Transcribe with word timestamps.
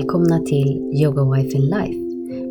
Välkomna 0.00 0.38
till 0.38 0.92
Yoga 1.02 1.24
Wife 1.24 1.56
in 1.56 1.64
Life. 1.64 2.00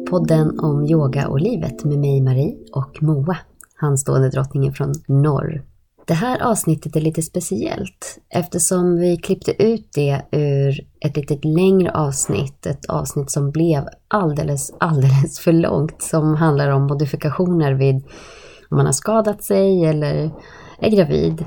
Podden 0.10 0.60
om 0.60 0.86
yoga 0.86 1.28
och 1.28 1.40
livet 1.40 1.84
med 1.84 2.00
mig 2.00 2.22
Marie 2.22 2.56
och 2.72 3.04
Moa, 3.04 3.38
handstående 3.76 4.30
drottningen 4.30 4.74
från 4.74 4.94
norr. 5.08 5.64
Det 6.06 6.14
här 6.14 6.42
avsnittet 6.42 6.96
är 6.96 7.02
lite 7.02 7.22
speciellt 7.22 8.20
eftersom 8.30 8.96
vi 8.96 9.18
klippte 9.18 9.64
ut 9.64 9.90
det 9.96 10.22
ur 10.32 10.88
ett 11.06 11.18
lite 11.18 11.48
längre 11.48 11.92
avsnitt. 11.92 12.66
Ett 12.66 12.86
avsnitt 12.86 13.32
som 13.32 13.52
blev 13.52 13.84
alldeles, 14.08 14.74
alldeles 14.80 15.40
för 15.40 15.54
långt 15.54 16.02
som 16.02 16.36
handlar 16.36 16.70
om 16.70 16.88
modifikationer 16.88 17.74
vid 17.74 17.96
om 18.70 18.78
man 18.78 18.86
har 18.86 18.94
skadat 18.94 19.44
sig 19.44 19.86
eller 19.86 20.32
är 20.80 20.90
gravid. 20.90 21.46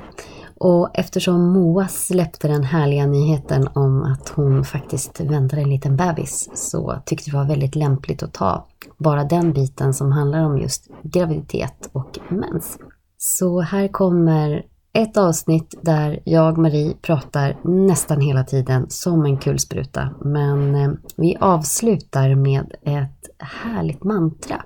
Och 0.57 0.89
eftersom 0.93 1.53
Moa 1.53 1.87
släppte 1.87 2.47
den 2.47 2.63
härliga 2.63 3.07
nyheten 3.07 3.67
om 3.75 4.03
att 4.03 4.29
hon 4.29 4.65
faktiskt 4.65 5.19
väntar 5.19 5.57
en 5.57 5.69
liten 5.69 5.95
bebis 5.95 6.49
så 6.53 7.01
tyckte 7.05 7.29
vi 7.29 7.31
det 7.31 7.37
var 7.37 7.47
väldigt 7.47 7.75
lämpligt 7.75 8.23
att 8.23 8.33
ta 8.33 8.67
bara 8.97 9.23
den 9.23 9.53
biten 9.53 9.93
som 9.93 10.11
handlar 10.11 10.45
om 10.45 10.57
just 10.57 10.87
graviditet 11.03 11.89
och 11.91 12.19
mens. 12.29 12.77
Så 13.17 13.61
här 13.61 13.87
kommer 13.87 14.63
ett 14.93 15.17
avsnitt 15.17 15.75
där 15.81 16.19
jag, 16.25 16.57
Marie, 16.57 16.93
pratar 17.01 17.57
nästan 17.63 18.21
hela 18.21 18.43
tiden 18.43 18.85
som 18.89 19.25
en 19.25 19.37
kulspruta. 19.37 20.09
Men 20.21 20.75
eh, 20.75 20.91
vi 21.17 21.37
avslutar 21.39 22.35
med 22.35 22.75
ett 22.81 23.29
härligt 23.39 24.03
mantra. 24.03 24.63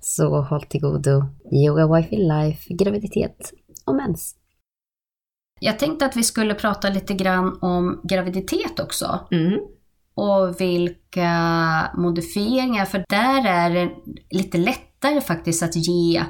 Så 0.00 0.40
håll 0.40 0.62
till 0.62 0.80
godo. 0.80 1.24
Yoga 1.52 1.94
Wifi 1.94 2.16
Life, 2.16 2.74
graviditet 2.74 3.52
och 3.86 3.94
mens. 3.94 4.34
Jag 5.60 5.78
tänkte 5.78 6.06
att 6.06 6.16
vi 6.16 6.22
skulle 6.22 6.54
prata 6.54 6.88
lite 6.88 7.14
grann 7.14 7.58
om 7.60 8.00
graviditet 8.04 8.80
också. 8.80 9.26
Mm. 9.30 9.60
Och 10.14 10.60
vilka 10.60 11.30
modifieringar, 11.94 12.84
för 12.84 13.04
där 13.08 13.46
är 13.46 13.70
det 13.70 13.90
lite 14.30 14.58
lättare 14.58 15.20
faktiskt 15.20 15.62
att 15.62 15.76
ge 15.76 16.24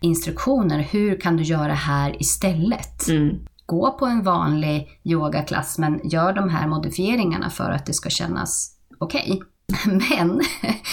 instruktioner. 0.00 0.78
Hur 0.78 1.20
kan 1.20 1.36
du 1.36 1.42
göra 1.42 1.74
här 1.74 2.22
istället? 2.22 3.08
Mm. 3.08 3.36
Gå 3.66 3.90
på 3.98 4.06
en 4.06 4.22
vanlig 4.22 5.00
yogaklass 5.04 5.78
men 5.78 6.00
gör 6.04 6.32
de 6.32 6.48
här 6.48 6.66
modifieringarna 6.66 7.50
för 7.50 7.70
att 7.70 7.86
det 7.86 7.94
ska 7.94 8.10
kännas 8.10 8.76
okej. 8.98 9.32
Okay. 9.32 9.92
Men 10.18 10.40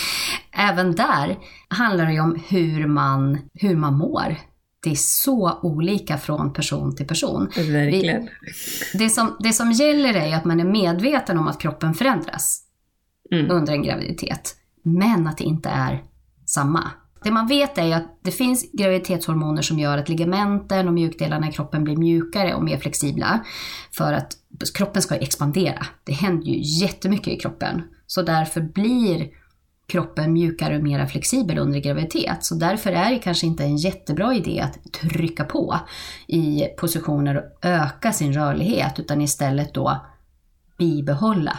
även 0.51 0.95
där 0.95 1.37
handlar 1.67 2.05
det 2.05 2.13
ju 2.13 2.19
om 2.19 2.39
hur 2.47 2.87
man, 2.87 3.39
hur 3.53 3.75
man 3.75 3.97
mår 3.97 4.35
det 4.83 4.91
är 4.91 4.95
så 4.95 5.59
olika 5.61 6.17
från 6.17 6.53
person 6.53 6.95
till 6.95 7.07
person. 7.07 7.49
Verkligen. 7.55 8.29
Vi, 8.93 8.97
det, 8.97 9.09
som, 9.09 9.37
det 9.39 9.53
som 9.53 9.71
gäller 9.71 10.13
är 10.13 10.35
att 10.35 10.45
man 10.45 10.59
är 10.59 10.65
medveten 10.65 11.37
om 11.37 11.47
att 11.47 11.61
kroppen 11.61 11.93
förändras 11.93 12.61
mm. 13.31 13.51
under 13.51 13.73
en 13.73 13.83
graviditet. 13.83 14.55
Men 14.83 15.27
att 15.27 15.37
det 15.37 15.43
inte 15.43 15.69
är 15.69 16.03
samma. 16.45 16.91
Det 17.23 17.31
man 17.31 17.47
vet 17.47 17.77
är 17.77 17.95
att 17.95 18.19
det 18.21 18.31
finns 18.31 18.71
graviditetshormoner 18.71 19.61
som 19.61 19.79
gör 19.79 19.97
att 19.97 20.09
ligamenten 20.09 20.87
och 20.87 20.93
mjukdelarna 20.93 21.49
i 21.49 21.51
kroppen 21.51 21.83
blir 21.83 21.97
mjukare 21.97 22.53
och 22.53 22.63
mer 22.63 22.77
flexibla. 22.77 23.45
För 23.91 24.13
att 24.13 24.37
kroppen 24.73 25.01
ska 25.01 25.15
expandera. 25.15 25.85
Det 26.03 26.13
händer 26.13 26.47
ju 26.47 26.83
jättemycket 26.83 27.27
i 27.27 27.37
kroppen. 27.37 27.81
Så 28.07 28.21
därför 28.21 28.61
blir 28.61 29.29
kroppen 29.87 30.33
mjukare 30.33 30.77
och 30.77 30.83
mer 30.83 31.05
flexibel 31.05 31.57
under 31.57 31.79
graviditet. 31.79 32.45
Så 32.45 32.55
därför 32.55 32.91
är 32.91 33.11
det 33.11 33.19
kanske 33.19 33.47
inte 33.47 33.63
en 33.63 33.77
jättebra 33.77 34.33
idé 34.33 34.59
att 34.61 34.93
trycka 34.93 35.43
på 35.43 35.79
i 36.27 36.63
positioner 36.77 37.35
och 37.37 37.65
öka 37.65 38.13
sin 38.13 38.33
rörlighet, 38.33 38.99
utan 38.99 39.21
istället 39.21 39.73
då 39.73 40.05
bibehålla 40.77 41.57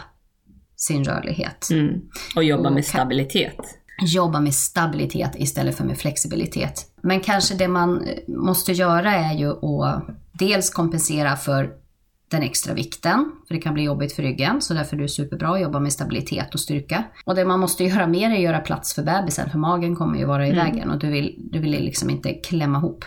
sin 0.75 1.03
rörlighet. 1.03 1.69
Mm. 1.71 2.01
Och 2.35 2.43
jobba 2.43 2.69
med 2.69 2.85
stabilitet. 2.85 3.59
Jobba 4.01 4.39
med 4.39 4.53
stabilitet 4.53 5.31
istället 5.35 5.75
för 5.75 5.83
med 5.83 5.97
flexibilitet. 5.97 6.91
Men 7.01 7.19
kanske 7.19 7.55
det 7.55 7.67
man 7.67 8.07
måste 8.27 8.71
göra 8.71 9.15
är 9.15 9.33
ju 9.33 9.51
att 9.51 10.07
dels 10.31 10.69
kompensera 10.69 11.35
för 11.35 11.84
den 12.27 12.43
extra 12.43 12.73
vikten, 12.73 13.31
för 13.47 13.53
det 13.53 13.61
kan 13.61 13.73
bli 13.73 13.83
jobbigt 13.83 14.13
för 14.13 14.23
ryggen, 14.23 14.61
så 14.61 14.73
därför 14.73 14.97
är 14.97 15.01
det 15.01 15.07
superbra 15.07 15.49
att 15.49 15.61
jobba 15.61 15.79
med 15.79 15.93
stabilitet 15.93 16.53
och 16.53 16.59
styrka. 16.59 17.03
Och 17.25 17.35
det 17.35 17.45
man 17.45 17.59
måste 17.59 17.83
göra 17.83 18.07
mer 18.07 18.29
är 18.29 18.33
att 18.33 18.41
göra 18.41 18.59
plats 18.59 18.93
för 18.93 19.03
bebisen, 19.03 19.49
för 19.49 19.57
magen 19.57 19.95
kommer 19.95 20.19
ju 20.19 20.25
vara 20.25 20.47
i 20.47 20.51
mm. 20.51 20.65
vägen 20.65 20.89
och 20.89 20.99
du 20.99 21.09
vill, 21.09 21.35
du 21.51 21.59
vill 21.59 21.71
liksom 21.71 22.09
inte 22.09 22.33
klämma 22.33 22.77
ihop 22.77 23.05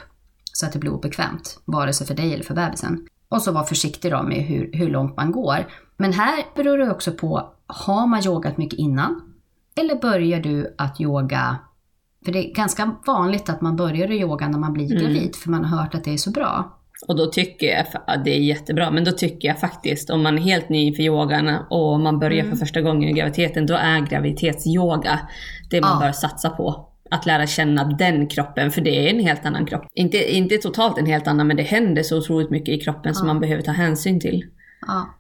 så 0.53 0.67
att 0.67 0.73
det 0.73 0.79
blir 0.79 0.93
obekvämt, 0.93 1.61
vare 1.65 1.93
sig 1.93 2.07
för 2.07 2.15
dig 2.15 2.35
eller 2.35 2.45
för 2.45 2.55
bebisen. 2.55 3.07
Och 3.29 3.43
så 3.43 3.53
vara 3.53 3.65
försiktig 3.65 4.13
då 4.13 4.23
med 4.23 4.39
hur, 4.39 4.71
hur 4.73 4.91
långt 4.91 5.17
man 5.17 5.33
går. 5.33 5.67
Men 5.97 6.13
här 6.13 6.45
beror 6.57 6.79
det 6.79 6.91
också 6.91 7.13
på, 7.13 7.55
har 7.67 8.07
man 8.07 8.27
yogat 8.27 8.59
mycket 8.59 8.79
innan? 8.79 9.35
Eller 9.75 9.95
börjar 9.95 10.41
du 10.41 10.75
att 10.79 11.01
yoga 11.01 11.59
för 12.25 12.33
det 12.33 12.51
är 12.51 12.55
ganska 12.55 12.97
vanligt 13.07 13.49
att 13.49 13.61
man 13.61 13.77
börjar 13.77 14.13
yoga 14.13 14.49
när 14.49 14.59
man 14.59 14.73
blir 14.73 14.93
mm. 14.93 14.99
gravid, 14.99 15.37
för 15.37 15.51
man 15.51 15.65
har 15.65 15.79
hört 15.79 15.95
att 15.95 16.05
det 16.05 16.13
är 16.13 16.17
så 16.17 16.31
bra. 16.31 16.78
Och 17.07 17.17
då 17.17 17.27
tycker 17.27 17.67
jag 17.67 17.87
att 18.07 18.25
det 18.25 18.31
är 18.31 18.41
jättebra, 18.41 18.91
men 18.91 19.05
då 19.05 19.13
tycker 19.13 19.49
jag 19.49 19.61
faktiskt 19.61 20.11
om 20.11 20.23
man 20.23 20.39
är 20.39 20.43
helt 20.43 20.69
ny 20.69 20.87
inför 20.87 21.03
yogan 21.03 21.57
och 21.71 22.01
man 22.01 22.19
börjar 22.19 22.45
mm. 22.45 22.51
för 22.51 22.67
första 22.67 22.81
gången 22.81 23.09
i 23.09 23.13
graviditeten, 23.13 23.67
då 23.67 23.75
är 23.75 24.01
graviditetsyoga 24.01 25.21
det 25.71 25.81
man 25.81 25.91
ja. 26.01 26.07
bör 26.07 26.13
satsa 26.13 26.51
på. 26.51 26.85
Att 27.11 27.27
lära 27.27 27.47
känna 27.47 27.85
den 27.85 28.27
kroppen, 28.27 28.71
för 28.71 28.81
det 28.81 29.09
är 29.09 29.15
en 29.15 29.21
helt 29.21 29.47
annan 29.47 29.67
kropp. 29.67 29.87
Inte, 29.95 30.35
inte 30.37 30.59
totalt 30.59 30.99
en 30.99 31.07
helt 31.07 31.27
annan, 31.27 31.47
men 31.47 31.57
det 31.57 31.63
händer 31.63 32.03
så 32.03 32.19
otroligt 32.19 32.51
mycket 32.51 32.69
i 32.69 32.81
kroppen 32.81 33.03
ja. 33.05 33.15
som 33.15 33.27
man 33.27 33.41
behöver 33.41 33.63
ta 33.63 33.73
hänsyn 33.73 34.21
till. 34.21 34.45
Ja. 34.87 35.15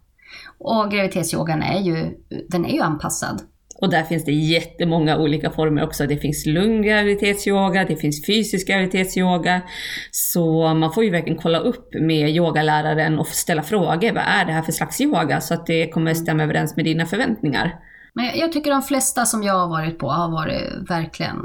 Och 0.59 0.91
graviditetsyogan 0.91 1.63
är 1.63 1.81
ju, 1.81 2.15
den 2.49 2.67
är 2.67 2.73
ju 2.73 2.81
anpassad 2.81 3.43
och 3.81 3.91
där 3.91 4.03
finns 4.03 4.25
det 4.25 4.33
jättemånga 4.33 5.19
olika 5.19 5.51
former 5.51 5.85
också. 5.85 6.07
Det 6.07 6.17
finns 6.17 6.47
lunggraviditetsyoga, 6.47 7.85
det 7.85 7.97
finns 7.97 8.27
fysisk 8.27 8.69
graviditetsyoga. 8.69 9.63
Så 10.11 10.75
man 10.75 10.93
får 10.93 11.05
ju 11.05 11.11
verkligen 11.11 11.39
kolla 11.39 11.59
upp 11.59 11.95
med 11.95 12.31
yogaläraren 12.31 13.19
och 13.19 13.27
ställa 13.27 13.63
frågor. 13.63 14.13
Vad 14.13 14.25
är 14.25 14.45
det 14.45 14.53
här 14.53 14.63
för 14.63 14.73
slags 14.73 15.01
yoga? 15.01 15.41
Så 15.41 15.55
att 15.55 15.67
det 15.67 15.89
kommer 15.89 16.15
stämma 16.15 16.43
överens 16.43 16.77
med 16.77 16.85
dina 16.85 17.07
förväntningar. 17.07 17.75
Men 18.15 18.39
jag 18.39 18.53
tycker 18.53 18.71
de 18.71 18.83
flesta 18.83 19.27
som 19.27 19.43
jag 19.43 19.55
har 19.55 19.69
varit 19.69 19.99
på 19.99 20.09
har 20.09 20.31
varit 20.31 20.91
verkligen 20.91 21.39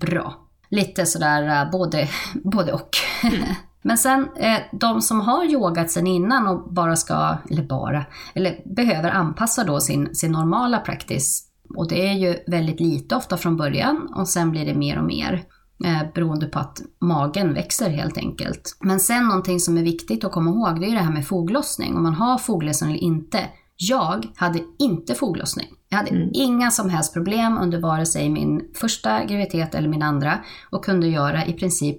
bra. 0.00 0.46
Lite 0.70 1.06
sådär 1.06 1.62
äh, 1.62 1.70
både, 1.70 2.08
både 2.44 2.72
och. 2.72 2.88
Mm. 3.24 3.42
Men 3.82 3.98
sen 3.98 4.28
eh, 4.36 4.58
de 4.72 5.02
som 5.02 5.20
har 5.20 5.44
yogat 5.44 5.90
sen 5.90 6.06
innan 6.06 6.46
och 6.46 6.72
bara 6.72 6.96
ska, 6.96 7.36
eller 7.50 7.62
bara, 7.62 8.04
eller 8.34 8.74
behöver 8.74 9.10
anpassa 9.10 9.64
då 9.64 9.80
sin, 9.80 10.14
sin 10.14 10.32
normala 10.32 10.78
practice. 10.78 11.45
Och 11.76 11.88
det 11.88 12.08
är 12.08 12.12
ju 12.12 12.36
väldigt 12.46 12.80
lite 12.80 13.16
ofta 13.16 13.36
från 13.36 13.56
början 13.56 14.12
och 14.14 14.28
sen 14.28 14.50
blir 14.50 14.66
det 14.66 14.74
mer 14.74 14.98
och 14.98 15.04
mer. 15.04 15.44
Eh, 15.84 16.02
beroende 16.14 16.46
på 16.46 16.58
att 16.58 16.80
magen 17.00 17.54
växer 17.54 17.90
helt 17.90 18.18
enkelt. 18.18 18.76
Men 18.80 19.00
sen 19.00 19.24
någonting 19.24 19.60
som 19.60 19.78
är 19.78 19.82
viktigt 19.82 20.24
att 20.24 20.32
komma 20.32 20.50
ihåg 20.50 20.80
det 20.80 20.86
är 20.86 20.94
det 20.94 21.00
här 21.00 21.12
med 21.12 21.26
foglossning. 21.26 21.94
Om 21.96 22.02
man 22.02 22.14
har 22.14 22.38
foglossning 22.38 22.90
eller 22.90 23.02
inte. 23.02 23.40
Jag 23.76 24.26
hade 24.36 24.60
inte 24.78 25.14
foglossning. 25.14 25.66
Jag 25.88 25.98
hade 25.98 26.10
mm. 26.10 26.30
inga 26.34 26.70
som 26.70 26.90
helst 26.90 27.14
problem 27.14 27.58
under 27.58 27.80
vare 27.80 28.06
sig 28.06 28.28
min 28.28 28.70
första 28.74 29.24
graviditet 29.24 29.74
eller 29.74 29.88
min 29.88 30.02
andra 30.02 30.38
och 30.70 30.84
kunde 30.84 31.06
göra 31.08 31.46
i 31.46 31.52
princip 31.52 31.96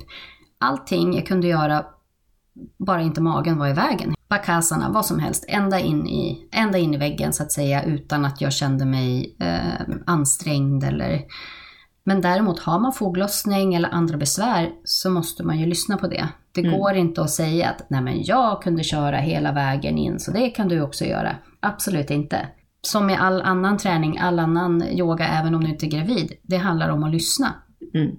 allting 0.60 1.14
jag 1.16 1.26
kunde 1.26 1.48
göra, 1.48 1.86
bara 2.78 3.02
inte 3.02 3.22
magen 3.22 3.58
var 3.58 3.68
i 3.68 3.74
vägen. 3.74 4.17
Bakasarna, 4.30 4.90
vad 4.90 5.06
som 5.06 5.20
helst, 5.20 5.46
ända 5.48 5.80
in 5.80 6.08
i, 6.08 6.50
ända 6.52 6.78
in 6.78 6.94
i 6.94 6.98
väggen 6.98 7.34
så 7.34 7.44
att 7.44 7.52
säga 7.52 7.84
utan 7.84 8.26
att 8.26 8.42
jag 8.42 8.54
kände 8.54 8.86
mig 8.86 9.36
eh, 9.40 9.96
ansträngd 10.06 10.84
eller 10.84 11.22
men 12.08 12.22
däremot 12.22 12.60
har 12.60 12.80
man 12.80 12.94
foglossning 12.94 13.76
eller 13.76 13.90
andra 13.90 14.18
besvär 14.18 14.72
så 14.84 15.10
måste 15.10 15.44
man 15.44 15.60
ju 15.60 15.66
lyssna 15.66 15.98
på 15.98 16.08
det. 16.08 16.28
Det 16.52 16.62
mm. 16.62 16.80
går 16.80 16.96
inte 16.96 17.22
att 17.22 17.30
säga 17.30 17.70
att 17.70 17.90
nej 17.90 18.02
men 18.02 18.24
jag 18.24 18.62
kunde 18.62 18.84
köra 18.84 19.18
hela 19.18 19.52
vägen 19.52 19.98
in 19.98 20.20
så 20.20 20.32
det 20.32 20.50
kan 20.50 20.68
du 20.68 20.82
också 20.82 21.06
göra. 21.06 21.36
Absolut 21.60 22.10
inte. 22.10 22.48
Som 22.82 23.06
med 23.06 23.22
all 23.22 23.42
annan 23.42 23.78
träning, 23.78 24.18
all 24.18 24.40
annan 24.40 24.84
yoga, 24.84 25.28
även 25.28 25.56
om 25.56 25.64
du 25.64 25.70
inte 25.70 25.86
är 25.86 25.90
gravid. 25.90 26.32
Det 26.42 26.58
handlar 26.58 26.90
om 26.90 27.04
att 27.04 27.12
lyssna. 27.12 27.54
Mm. 27.94 28.16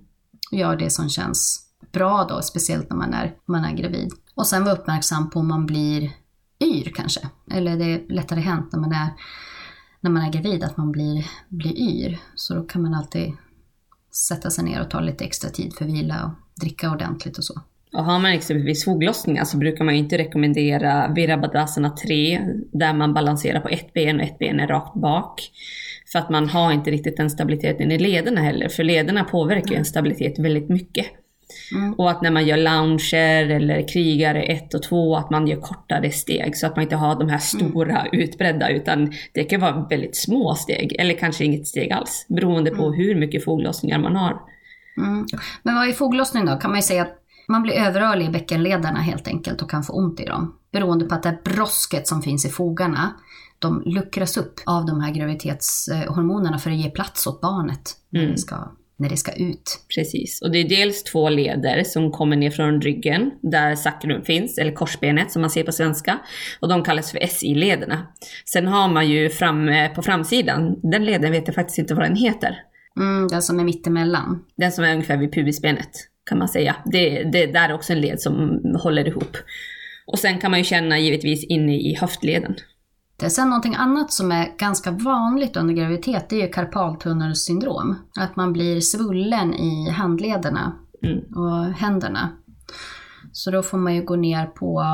Gör 0.52 0.76
det 0.76 0.90
som 0.90 1.08
känns 1.08 1.66
bra 1.92 2.26
då, 2.28 2.42
speciellt 2.42 2.90
när 2.90 2.96
man 2.96 3.14
är, 3.14 3.34
man 3.46 3.64
är 3.64 3.72
gravid. 3.72 4.08
Och 4.38 4.46
sen 4.46 4.64
vara 4.64 4.74
uppmärksam 4.74 5.30
på 5.30 5.40
om 5.40 5.48
man 5.48 5.66
blir 5.66 6.02
yr 6.64 6.92
kanske. 6.94 7.20
Eller 7.50 7.76
det 7.76 7.84
är 7.84 8.02
lättare 8.08 8.40
hänt 8.40 8.72
när 8.72 8.80
man 8.80 8.92
är, 8.92 9.08
när 10.00 10.10
man 10.10 10.22
är 10.22 10.32
gravid 10.32 10.64
att 10.64 10.76
man 10.76 10.92
blir, 10.92 11.26
blir 11.48 11.78
yr. 11.78 12.18
Så 12.34 12.54
då 12.54 12.62
kan 12.62 12.82
man 12.82 12.94
alltid 12.94 13.32
sätta 14.28 14.50
sig 14.50 14.64
ner 14.64 14.80
och 14.80 14.90
ta 14.90 15.00
lite 15.00 15.24
extra 15.24 15.50
tid 15.50 15.74
för 15.74 15.84
vila 15.84 16.24
och 16.24 16.60
dricka 16.60 16.90
ordentligt 16.90 17.38
och 17.38 17.44
så. 17.44 17.60
Och 17.92 18.04
har 18.04 18.18
man 18.18 18.32
exempelvis 18.32 18.84
foglossningar 18.84 19.44
så 19.44 19.58
brukar 19.58 19.84
man 19.84 19.94
ju 19.94 20.00
inte 20.00 20.18
rekommendera 20.18 21.08
Virabhadasana 21.08 21.90
3 21.90 22.40
där 22.72 22.94
man 22.94 23.14
balanserar 23.14 23.60
på 23.60 23.68
ett 23.68 23.92
ben 23.92 24.16
och 24.16 24.26
ett 24.26 24.38
ben 24.38 24.60
är 24.60 24.66
rakt 24.66 24.94
bak. 24.94 25.50
För 26.12 26.18
att 26.18 26.30
man 26.30 26.48
har 26.48 26.72
inte 26.72 26.90
riktigt 26.90 27.16
den 27.16 27.30
stabiliteten 27.30 27.92
i 27.92 27.98
lederna 27.98 28.40
heller, 28.40 28.68
för 28.68 28.84
lederna 28.84 29.24
påverkar 29.24 29.70
ju 29.70 29.76
en 29.76 29.84
stabilitet 29.84 30.38
väldigt 30.38 30.68
mycket. 30.68 31.06
Mm. 31.74 31.94
Och 31.94 32.10
att 32.10 32.22
när 32.22 32.30
man 32.30 32.46
gör 32.46 32.56
lounger 32.56 33.50
eller 33.50 33.88
krigare 33.88 34.42
1 34.42 34.74
och 34.74 34.82
2, 34.82 35.16
att 35.16 35.30
man 35.30 35.46
gör 35.46 35.60
kortare 35.60 36.10
steg 36.10 36.56
så 36.56 36.66
att 36.66 36.76
man 36.76 36.82
inte 36.82 36.96
har 36.96 37.18
de 37.18 37.28
här 37.28 37.38
stora 37.38 38.00
mm. 38.00 38.20
utbredda 38.20 38.70
utan 38.70 39.12
det 39.32 39.44
kan 39.44 39.60
vara 39.60 39.86
väldigt 39.90 40.16
små 40.16 40.54
steg 40.54 40.96
eller 40.98 41.14
kanske 41.14 41.44
inget 41.44 41.66
steg 41.66 41.92
alls 41.92 42.26
beroende 42.28 42.70
på 42.70 42.86
mm. 42.86 42.98
hur 42.98 43.14
mycket 43.14 43.44
foglossningar 43.44 43.98
man 43.98 44.16
har. 44.16 44.40
Mm. 44.96 45.26
Men 45.62 45.74
vad 45.74 45.88
är 45.88 45.92
foglossning 45.92 46.46
då? 46.46 46.56
Kan 46.56 46.70
man 46.70 46.78
ju 46.78 46.82
säga 46.82 47.02
att 47.02 47.14
man 47.48 47.62
blir 47.62 47.74
överrörlig 47.74 48.26
i 48.26 48.30
bäckenledarna 48.30 49.00
helt 49.00 49.28
enkelt 49.28 49.62
och 49.62 49.70
kan 49.70 49.82
få 49.82 49.92
ont 49.92 50.20
i 50.20 50.24
dem. 50.24 50.54
Beroende 50.72 51.04
på 51.04 51.14
att 51.14 51.22
det 51.22 51.38
brosket 51.44 52.08
som 52.08 52.22
finns 52.22 52.44
i 52.44 52.48
fogarna, 52.48 53.14
de 53.58 53.82
luckras 53.86 54.36
upp 54.36 54.54
av 54.66 54.86
de 54.86 55.00
här 55.00 55.12
graviditetshormonerna 55.12 56.58
för 56.58 56.70
att 56.70 56.76
ge 56.76 56.90
plats 56.90 57.26
åt 57.26 57.40
barnet 57.40 57.96
mm. 58.14 58.36
ska, 58.36 58.56
när 58.98 59.08
det 59.08 59.16
ska 59.16 59.32
ut. 59.32 59.80
Precis, 59.94 60.42
och 60.42 60.50
det 60.50 60.58
är 60.58 60.68
dels 60.68 61.04
två 61.04 61.28
leder 61.28 61.84
som 61.84 62.12
kommer 62.12 62.36
ner 62.36 62.50
från 62.50 62.80
ryggen 62.80 63.30
där 63.42 63.74
sacrum 63.74 64.24
finns, 64.24 64.58
eller 64.58 64.72
korsbenet 64.72 65.32
som 65.32 65.42
man 65.42 65.50
ser 65.50 65.64
på 65.64 65.72
svenska. 65.72 66.18
Och 66.60 66.68
de 66.68 66.82
kallas 66.84 67.10
för 67.10 67.26
SI-lederna. 67.26 68.06
Sen 68.44 68.66
har 68.66 68.88
man 68.88 69.08
ju 69.08 69.30
fram, 69.30 69.70
på 69.94 70.02
framsidan, 70.02 70.80
den 70.82 71.04
leden 71.04 71.32
vet 71.32 71.46
jag 71.46 71.54
faktiskt 71.54 71.78
inte 71.78 71.94
vad 71.94 72.04
den 72.04 72.16
heter. 72.16 72.62
Mm, 73.00 73.28
den 73.28 73.42
som 73.42 73.60
är 73.60 73.64
mittemellan. 73.64 74.44
Den 74.56 74.72
som 74.72 74.84
är 74.84 74.92
ungefär 74.92 75.16
vid 75.16 75.32
pubisbenet 75.32 75.90
kan 76.28 76.38
man 76.38 76.48
säga. 76.48 76.76
Det, 76.84 77.22
det 77.22 77.46
där 77.46 77.68
är 77.68 77.74
också 77.74 77.92
en 77.92 78.00
led 78.00 78.20
som 78.20 78.60
håller 78.82 79.08
ihop. 79.08 79.36
Och 80.06 80.18
sen 80.18 80.38
kan 80.38 80.50
man 80.50 80.60
ju 80.60 80.64
känna 80.64 80.98
givetvis 80.98 81.44
inne 81.44 81.76
i 81.76 81.94
höftleden. 82.00 82.56
Det 83.18 83.26
är 83.26 83.30
sen 83.30 83.48
någonting 83.48 83.74
annat 83.74 84.12
som 84.12 84.32
är 84.32 84.58
ganska 84.58 84.90
vanligt 84.90 85.56
under 85.56 85.74
graviditet, 85.74 86.28
det 86.28 86.42
är 86.42 86.52
karpaltunnelsyndrom. 86.52 87.96
Att 88.16 88.36
man 88.36 88.52
blir 88.52 88.80
svullen 88.80 89.54
i 89.54 89.90
handlederna 89.90 90.72
mm. 91.02 91.18
och 91.18 91.64
händerna. 91.64 92.30
Så 93.32 93.50
då 93.50 93.62
får 93.62 93.78
man 93.78 93.94
ju 93.94 94.02
gå 94.04 94.16
ner 94.16 94.46
på 94.46 94.84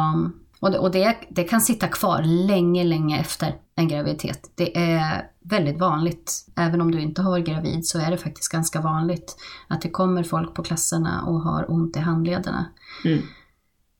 och 0.60 0.70
det, 0.70 0.78
och 0.78 0.90
det, 0.90 1.16
det, 1.28 1.44
kan 1.44 1.60
sitta 1.60 1.88
kvar 1.88 2.22
länge, 2.22 2.84
länge 2.84 3.20
efter 3.20 3.54
en 3.74 3.88
graviditet. 3.88 4.50
Det 4.54 4.78
är 4.78 5.26
väldigt 5.42 5.78
vanligt. 5.78 6.46
Även 6.56 6.80
om 6.80 6.90
du 6.90 7.00
inte 7.00 7.22
har 7.22 7.38
gravid 7.38 7.86
så 7.86 7.98
är 7.98 8.10
det 8.10 8.18
faktiskt 8.18 8.52
ganska 8.52 8.80
vanligt 8.80 9.36
att 9.68 9.80
det 9.80 9.90
kommer 9.90 10.22
folk 10.22 10.54
på 10.54 10.62
klasserna 10.62 11.22
och 11.22 11.40
har 11.40 11.70
ont 11.70 11.96
i 11.96 12.00
handlederna. 12.00 12.66
Mm. 13.04 13.22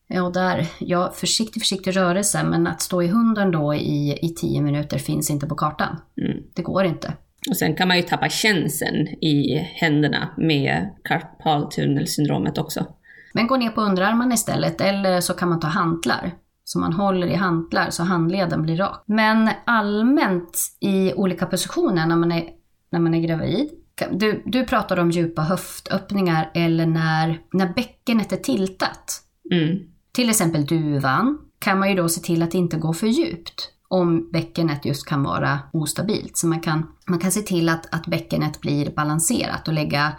Ja, 0.07 0.29
där, 0.29 0.67
ja, 0.79 1.11
försiktig, 1.15 1.61
försiktig 1.61 1.97
rörelse, 1.97 2.43
men 2.43 2.67
att 2.67 2.81
stå 2.81 3.01
i 3.01 3.07
hunden 3.07 3.51
då 3.51 3.73
i, 3.73 4.19
i 4.21 4.29
tio 4.29 4.61
minuter 4.61 4.97
finns 4.97 5.29
inte 5.29 5.47
på 5.47 5.55
kartan. 5.55 5.97
Mm. 6.21 6.43
Det 6.55 6.61
går 6.61 6.85
inte. 6.85 7.13
Och 7.49 7.57
sen 7.57 7.75
kan 7.75 7.87
man 7.87 7.97
ju 7.97 8.03
tappa 8.03 8.29
känseln 8.29 9.07
i 9.07 9.57
händerna 9.57 10.29
med 10.37 10.89
karpaltunnelsyndromet 11.03 12.57
också. 12.57 12.85
Men 13.33 13.47
gå 13.47 13.57
ner 13.57 13.69
på 13.69 13.81
underarmarna 13.81 14.33
istället, 14.33 14.81
eller 14.81 15.21
så 15.21 15.33
kan 15.33 15.49
man 15.49 15.59
ta 15.59 15.67
hantlar 15.67 16.33
som 16.65 16.81
man 16.81 16.93
håller 16.93 17.27
i 17.27 17.35
hantlar 17.35 17.89
så 17.89 18.03
handleden 18.03 18.61
blir 18.61 18.77
rak. 18.77 19.03
Men 19.07 19.49
allmänt 19.65 20.57
i 20.79 21.13
olika 21.13 21.45
positioner 21.45 22.05
när 22.07 22.15
man 22.15 22.31
är, 22.31 22.49
när 22.91 22.99
man 22.99 23.13
är 23.13 23.19
gravid. 23.19 23.69
Du, 24.11 24.43
du 24.45 24.65
pratar 24.65 24.99
om 24.99 25.11
djupa 25.11 25.41
höftöppningar 25.41 26.51
eller 26.53 26.85
när, 26.85 27.39
när 27.53 27.73
bäckenet 27.73 28.31
är 28.31 28.37
tiltat. 28.37 29.21
Mm. 29.51 29.79
Till 30.15 30.29
exempel 30.29 30.65
duvan 30.65 31.37
kan 31.59 31.79
man 31.79 31.89
ju 31.89 31.95
då 31.95 32.09
se 32.09 32.21
till 32.21 32.43
att 32.43 32.53
inte 32.53 32.77
gå 32.77 32.93
för 32.93 33.07
djupt 33.07 33.71
om 33.87 34.29
bäckenet 34.31 34.85
just 34.85 35.07
kan 35.07 35.23
vara 35.23 35.59
ostabilt. 35.73 36.37
Så 36.37 36.47
man 36.47 36.59
kan, 36.59 36.87
man 37.07 37.19
kan 37.19 37.31
se 37.31 37.41
till 37.41 37.69
att, 37.69 37.93
att 37.93 38.07
bäckenet 38.07 38.61
blir 38.61 38.91
balanserat 38.95 39.67
och 39.67 39.73
lägga 39.73 40.13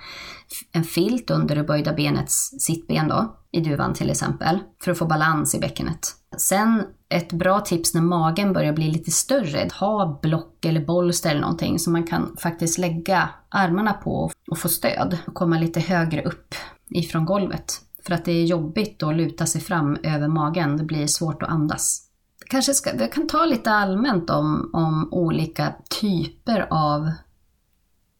en 0.73 0.85
filt 0.85 1.31
under 1.31 1.57
det 1.57 1.65
böjda 1.65 1.93
benets 1.93 2.51
sittben 2.59 3.09
då, 3.09 3.37
i 3.53 3.61
duvan 3.61 3.95
till 3.95 4.11
exempel, 4.11 4.59
för 4.85 4.91
att 4.91 4.99
få 4.99 5.07
balans 5.07 5.55
i 5.55 5.59
bäckenet. 5.59 6.01
Sen 6.39 6.83
ett 7.09 7.33
bra 7.33 7.61
tips 7.61 7.95
när 7.95 8.03
magen 8.03 8.53
börjar 8.53 8.73
bli 8.73 8.91
lite 8.91 9.11
större, 9.11 9.69
ha 9.81 10.19
block 10.23 10.65
eller 10.65 10.85
bolster 10.85 11.31
eller 11.31 11.41
någonting 11.41 11.79
som 11.79 11.93
man 11.93 12.07
kan 12.07 12.37
faktiskt 12.43 12.79
lägga 12.79 13.29
armarna 13.49 13.93
på 13.93 14.31
och 14.51 14.59
få 14.59 14.69
stöd 14.69 15.19
och 15.27 15.35
komma 15.35 15.59
lite 15.59 15.81
högre 15.81 16.23
upp 16.23 16.55
ifrån 16.91 17.25
golvet. 17.25 17.86
För 18.07 18.15
att 18.15 18.25
det 18.25 18.33
är 18.33 18.45
jobbigt 18.45 19.03
att 19.03 19.17
luta 19.17 19.47
sig 19.47 19.61
fram 19.61 19.99
över 20.03 20.29
magen, 20.29 20.77
det 20.77 20.85
blir 20.85 21.07
svårt 21.07 21.43
att 21.43 21.49
andas. 21.49 22.03
Kanske 22.47 22.75
ska, 22.75 22.97
jag 22.97 23.13
kan 23.13 23.27
ta 23.27 23.45
lite 23.45 23.71
allmänt 23.71 24.31
om, 24.31 24.71
om 24.73 25.09
olika 25.13 25.75
typer 26.01 26.67
av... 26.71 27.11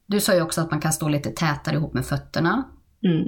Du 0.05 0.19
sa 0.19 0.35
ju 0.35 0.41
också 0.41 0.61
att 0.61 0.71
man 0.71 0.79
kan 0.79 0.93
stå 0.93 1.09
lite 1.09 1.29
tätare 1.29 1.75
ihop 1.75 1.93
med 1.93 2.05
fötterna. 2.05 2.63
Mm. 3.03 3.27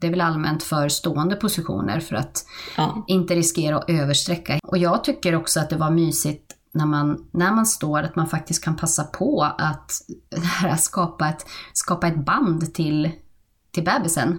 Det 0.00 0.06
är 0.06 0.10
väl 0.10 0.20
allmänt 0.20 0.62
för 0.62 0.88
stående 0.88 1.36
positioner 1.36 2.00
för 2.00 2.16
att 2.16 2.46
ja. 2.76 3.04
inte 3.06 3.34
riskera 3.34 3.76
att 3.78 3.90
översträcka. 3.90 4.58
Och 4.62 4.78
jag 4.78 5.04
tycker 5.04 5.34
också 5.34 5.60
att 5.60 5.70
det 5.70 5.76
var 5.76 5.90
mysigt 5.90 6.52
när 6.74 6.86
man, 6.86 7.28
när 7.32 7.52
man 7.52 7.66
står, 7.66 8.02
att 8.02 8.16
man 8.16 8.26
faktiskt 8.26 8.64
kan 8.64 8.76
passa 8.76 9.04
på 9.04 9.42
att 9.58 9.92
skapa 10.78 11.28
ett, 11.28 11.46
skapa 11.72 12.06
ett 12.06 12.24
band 12.24 12.74
till, 12.74 13.10
till 13.70 13.84
bebisen. 13.84 14.38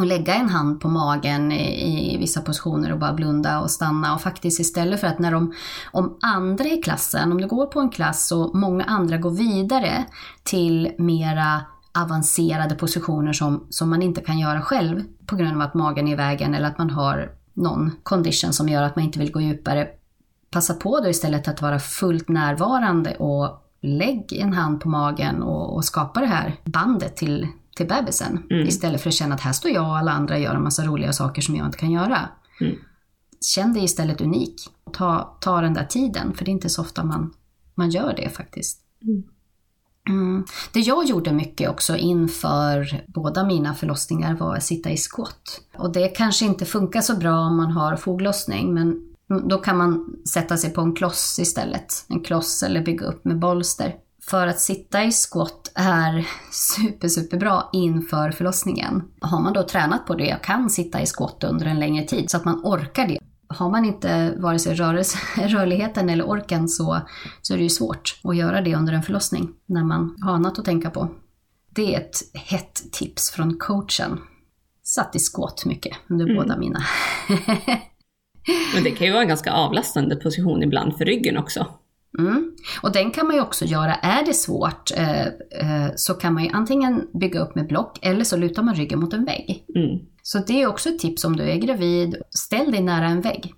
Och 0.00 0.06
lägga 0.06 0.34
en 0.34 0.48
hand 0.48 0.80
på 0.80 0.88
magen 0.88 1.52
i, 1.52 2.14
i 2.14 2.18
vissa 2.18 2.40
positioner 2.40 2.92
och 2.92 2.98
bara 2.98 3.12
blunda 3.12 3.60
och 3.60 3.70
stanna. 3.70 4.14
Och 4.14 4.20
faktiskt 4.20 4.60
istället 4.60 5.00
för 5.00 5.06
att 5.06 5.18
när 5.18 5.32
de, 5.32 5.54
om 5.92 6.18
andra 6.22 6.64
i 6.64 6.82
klassen, 6.82 7.32
om 7.32 7.40
du 7.40 7.46
går 7.46 7.66
på 7.66 7.80
en 7.80 7.90
klass 7.90 8.32
och 8.32 8.54
många 8.54 8.84
andra 8.84 9.16
går 9.18 9.30
vidare 9.30 10.04
till 10.42 10.92
mera 10.98 11.60
avancerade 11.92 12.74
positioner 12.74 13.32
som, 13.32 13.66
som 13.70 13.90
man 13.90 14.02
inte 14.02 14.20
kan 14.20 14.38
göra 14.38 14.60
själv 14.60 15.02
på 15.26 15.36
grund 15.36 15.54
av 15.54 15.60
att 15.60 15.74
magen 15.74 16.08
är 16.08 16.12
i 16.12 16.16
vägen 16.16 16.54
eller 16.54 16.68
att 16.68 16.78
man 16.78 16.90
har 16.90 17.32
någon 17.54 17.92
condition 18.02 18.52
som 18.52 18.68
gör 18.68 18.82
att 18.82 18.96
man 18.96 19.04
inte 19.04 19.18
vill 19.18 19.32
gå 19.32 19.40
djupare. 19.40 19.88
Passa 20.50 20.74
på 20.74 21.00
då 21.00 21.08
istället 21.08 21.48
att 21.48 21.62
vara 21.62 21.78
fullt 21.78 22.28
närvarande 22.28 23.14
och 23.14 23.62
lägg 23.80 24.32
en 24.32 24.52
hand 24.52 24.80
på 24.80 24.88
magen 24.88 25.42
och, 25.42 25.74
och 25.74 25.84
skapa 25.84 26.20
det 26.20 26.26
här 26.26 26.54
bandet 26.64 27.16
till, 27.16 27.48
till 27.76 27.88
bebisen. 27.88 28.42
Mm. 28.50 28.68
Istället 28.68 29.00
för 29.00 29.08
att 29.08 29.14
känna 29.14 29.34
att 29.34 29.40
här 29.40 29.52
står 29.52 29.70
jag 29.70 29.88
och 29.88 29.96
alla 29.96 30.12
andra 30.12 30.38
gör 30.38 30.54
en 30.54 30.62
massa 30.62 30.84
roliga 30.84 31.12
saker 31.12 31.42
som 31.42 31.56
jag 31.56 31.66
inte 31.66 31.78
kan 31.78 31.90
göra. 31.90 32.28
Mm. 32.60 32.76
Känn 33.54 33.72
dig 33.72 33.84
istället 33.84 34.20
unik. 34.20 34.54
Ta, 34.92 35.38
ta 35.40 35.60
den 35.60 35.74
där 35.74 35.84
tiden, 35.84 36.34
för 36.34 36.44
det 36.44 36.50
är 36.50 36.52
inte 36.52 36.68
så 36.68 36.82
ofta 36.82 37.04
man, 37.04 37.34
man 37.74 37.90
gör 37.90 38.14
det 38.16 38.28
faktiskt. 38.28 38.80
Mm. 39.02 39.22
Mm. 40.08 40.44
Det 40.72 40.80
jag 40.80 41.04
gjorde 41.04 41.32
mycket 41.32 41.70
också 41.70 41.96
inför 41.96 43.04
båda 43.06 43.44
mina 43.44 43.74
förlossningar 43.74 44.36
var 44.36 44.56
att 44.56 44.62
sitta 44.62 44.90
i 44.90 44.96
squat. 44.96 45.60
Och 45.76 45.92
det 45.92 46.08
kanske 46.08 46.44
inte 46.44 46.64
funkar 46.64 47.00
så 47.00 47.16
bra 47.16 47.38
om 47.38 47.56
man 47.56 47.70
har 47.70 47.96
foglossning, 47.96 48.74
men 48.74 49.10
då 49.48 49.58
kan 49.58 49.76
man 49.76 50.16
sätta 50.32 50.56
sig 50.56 50.70
på 50.70 50.80
en 50.80 50.94
kloss 50.94 51.38
istället. 51.38 52.04
En 52.08 52.20
kloss 52.20 52.62
eller 52.62 52.84
bygga 52.84 53.06
upp 53.06 53.24
med 53.24 53.38
bolster. 53.38 53.94
För 54.28 54.46
att 54.46 54.60
sitta 54.60 55.04
i 55.04 55.12
squat 55.12 55.72
är 55.74 56.26
super, 56.52 57.08
super 57.08 57.36
bra 57.36 57.70
inför 57.72 58.30
förlossningen. 58.30 59.02
Har 59.20 59.40
man 59.40 59.52
då 59.52 59.62
tränat 59.62 60.06
på 60.06 60.14
det 60.14 60.34
och 60.34 60.44
kan 60.44 60.70
sitta 60.70 61.02
i 61.02 61.06
squat 61.06 61.44
under 61.44 61.66
en 61.66 61.80
längre 61.80 62.04
tid 62.04 62.30
så 62.30 62.36
att 62.36 62.44
man 62.44 62.60
orkar 62.64 63.08
det 63.08 63.18
har 63.50 63.70
man 63.70 63.84
inte 63.84 64.34
vare 64.36 64.58
sig 64.58 64.74
rörelse, 64.74 65.18
rörligheten 65.46 66.10
eller 66.10 66.28
orken 66.28 66.68
så, 66.68 67.00
så 67.42 67.54
är 67.54 67.58
det 67.58 67.62
ju 67.62 67.70
svårt 67.70 68.20
att 68.24 68.36
göra 68.36 68.60
det 68.60 68.74
under 68.74 68.92
en 68.92 69.02
förlossning 69.02 69.48
när 69.66 69.84
man 69.84 70.16
har 70.20 70.32
annat 70.32 70.58
att 70.58 70.64
tänka 70.64 70.90
på. 70.90 71.08
Det 71.74 71.94
är 71.94 72.00
ett 72.00 72.16
hett 72.34 72.92
tips 72.92 73.30
från 73.30 73.58
coachen. 73.58 74.18
Satt 74.82 75.16
i 75.16 75.18
skåt 75.18 75.64
mycket 75.66 75.96
under 76.08 76.24
mm. 76.24 76.36
båda 76.36 76.58
mina. 76.58 76.82
Men 78.74 78.84
det 78.84 78.90
kan 78.90 79.06
ju 79.06 79.12
vara 79.12 79.22
en 79.22 79.28
ganska 79.28 79.52
avlastande 79.52 80.16
position 80.16 80.62
ibland 80.62 80.96
för 80.96 81.04
ryggen 81.04 81.36
också. 81.36 81.66
Mm. 82.18 82.52
Och 82.82 82.92
den 82.92 83.10
kan 83.10 83.26
man 83.26 83.36
ju 83.36 83.42
också 83.42 83.64
göra, 83.64 83.94
är 83.94 84.24
det 84.24 84.34
svårt 84.34 84.90
eh, 84.96 85.26
eh, 85.26 85.90
så 85.96 86.14
kan 86.14 86.34
man 86.34 86.44
ju 86.44 86.50
antingen 86.50 87.06
bygga 87.20 87.40
upp 87.40 87.54
med 87.54 87.68
block 87.68 87.98
eller 88.02 88.24
så 88.24 88.36
lutar 88.36 88.62
man 88.62 88.74
ryggen 88.74 89.00
mot 89.00 89.12
en 89.12 89.24
vägg. 89.24 89.64
Mm. 89.74 89.98
Så 90.22 90.38
det 90.38 90.62
är 90.62 90.66
också 90.66 90.88
ett 90.88 90.98
tips 90.98 91.24
om 91.24 91.36
du 91.36 91.42
är 91.42 91.56
gravid, 91.56 92.16
ställ 92.30 92.72
dig 92.72 92.82
nära 92.82 93.06
en 93.06 93.20
vägg 93.20 93.54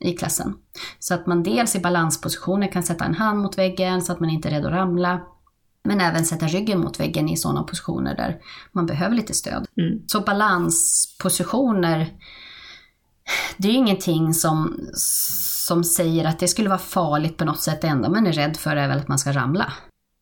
i 0.00 0.12
klassen. 0.12 0.54
Så 0.98 1.14
att 1.14 1.26
man 1.26 1.42
dels 1.42 1.76
i 1.76 1.80
balanspositioner 1.80 2.72
kan 2.72 2.82
sätta 2.82 3.04
en 3.04 3.14
hand 3.14 3.38
mot 3.38 3.58
väggen 3.58 4.02
så 4.02 4.12
att 4.12 4.20
man 4.20 4.30
inte 4.30 4.48
är 4.48 4.52
rädd 4.52 4.66
att 4.66 4.72
ramla. 4.72 5.20
Men 5.84 6.00
även 6.00 6.24
sätta 6.24 6.46
ryggen 6.46 6.80
mot 6.80 7.00
väggen 7.00 7.28
i 7.28 7.36
sådana 7.36 7.62
positioner 7.62 8.16
där 8.16 8.40
man 8.72 8.86
behöver 8.86 9.16
lite 9.16 9.34
stöd. 9.34 9.66
Mm. 9.76 10.02
Så 10.06 10.20
balanspositioner, 10.20 12.12
det 13.56 13.68
är 13.68 13.72
ju 13.72 13.78
ingenting 13.78 14.34
som, 14.34 14.76
som 15.66 15.84
säger 15.84 16.24
att 16.24 16.38
det 16.38 16.48
skulle 16.48 16.68
vara 16.68 16.78
farligt 16.78 17.36
på 17.36 17.44
något 17.44 17.60
sätt. 17.60 17.80
Det 17.80 17.86
enda 17.86 18.08
man 18.08 18.26
är 18.26 18.32
rädd 18.32 18.56
för 18.56 18.76
är 18.76 18.88
väl 18.88 18.98
att 18.98 19.08
man 19.08 19.18
ska 19.18 19.32
ramla. 19.32 19.72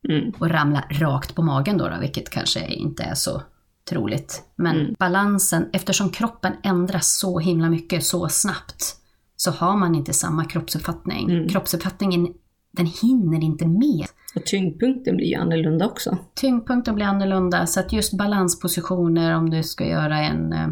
Mm. 0.09 0.32
Och 0.38 0.50
ramla 0.50 0.85
rakt 0.90 1.35
på 1.35 1.42
magen 1.42 1.78
då, 1.78 1.88
då, 1.88 1.97
vilket 2.00 2.30
kanske 2.30 2.66
inte 2.66 3.02
är 3.02 3.14
så 3.14 3.42
troligt. 3.88 4.42
Men 4.56 4.80
mm. 4.80 4.94
balansen, 4.99 5.68
eftersom 5.73 6.11
kroppen 6.11 6.52
ändras 6.62 7.18
så 7.18 7.38
himla 7.38 7.70
mycket 7.70 8.04
så 8.04 8.28
snabbt, 8.28 8.97
så 9.37 9.50
har 9.50 9.76
man 9.76 9.94
inte 9.94 10.12
samma 10.12 10.44
kroppsuppfattning. 10.44 11.30
Mm. 11.30 11.49
Kroppsuppfattningen, 11.49 12.28
den 12.73 12.87
hinner 12.87 13.44
inte 13.44 13.66
med 13.66 14.06
Och 14.35 14.47
tyngdpunkten 14.47 15.16
blir 15.16 15.26
ju 15.26 15.35
annorlunda 15.35 15.87
också. 15.87 16.18
Tyngdpunkten 16.35 16.94
blir 16.94 17.06
annorlunda, 17.06 17.66
så 17.66 17.80
att 17.80 17.92
just 17.92 18.18
balanspositioner 18.18 19.35
om 19.35 19.50
du 19.50 19.62
ska 19.62 19.87
göra 19.87 20.18
en, 20.18 20.52
eh, 20.52 20.68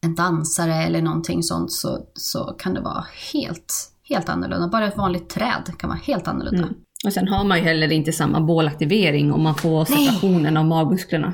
en 0.00 0.14
dansare 0.14 0.74
eller 0.74 1.02
någonting 1.02 1.42
sånt 1.42 1.72
så, 1.72 2.06
så 2.14 2.44
kan 2.58 2.74
det 2.74 2.80
vara 2.80 3.04
helt, 3.32 3.74
helt 4.10 4.28
annorlunda. 4.28 4.68
Bara 4.68 4.86
ett 4.88 4.96
vanligt 4.96 5.28
träd 5.28 5.72
kan 5.78 5.88
vara 5.90 6.00
helt 6.02 6.28
annorlunda. 6.28 6.62
Mm. 6.62 6.74
Och 7.06 7.12
sen 7.12 7.28
har 7.28 7.44
man 7.44 7.58
ju 7.58 7.64
heller 7.64 7.92
inte 7.92 8.12
samma 8.12 8.40
bålaktivering 8.40 9.32
om 9.32 9.42
man 9.42 9.54
får 9.54 9.84
separationen 9.84 10.56
av 10.56 10.64
magmusklerna. 10.64 11.32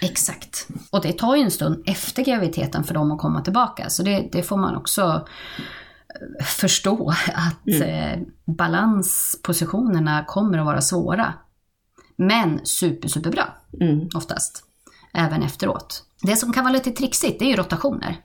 Exakt. 0.00 0.68
Och 0.90 1.02
det 1.02 1.12
tar 1.12 1.36
ju 1.36 1.42
en 1.42 1.50
stund 1.50 1.82
efter 1.86 2.24
graviditeten 2.24 2.84
för 2.84 2.94
dem 2.94 3.12
att 3.12 3.18
komma 3.18 3.40
tillbaka. 3.40 3.90
Så 3.90 4.02
det, 4.02 4.28
det 4.32 4.42
får 4.42 4.56
man 4.56 4.76
också 4.76 5.02
eh, 6.40 6.44
förstå 6.44 7.08
att 7.34 7.66
Mm. 7.68 7.82
eh, 7.82 8.26
balanspositionerna 8.56 10.24
kommer 10.24 10.58
att 10.58 10.66
vara 10.66 10.80
svåra. 10.80 11.34
Men 12.16 12.60
super, 12.66 13.08
superbra 13.08 13.44
Mm. 13.80 14.08
oftast. 14.14 14.64
Även 15.14 15.42
efteråt. 15.42 16.02
Det 16.22 16.36
som 16.36 16.52
kan 16.52 16.64
vara 16.64 16.72
lite 16.74 16.90
trixigt 16.90 17.38
det 17.38 17.44
är 17.44 17.48
ju 17.48 17.56
rotationer. 17.56 18.16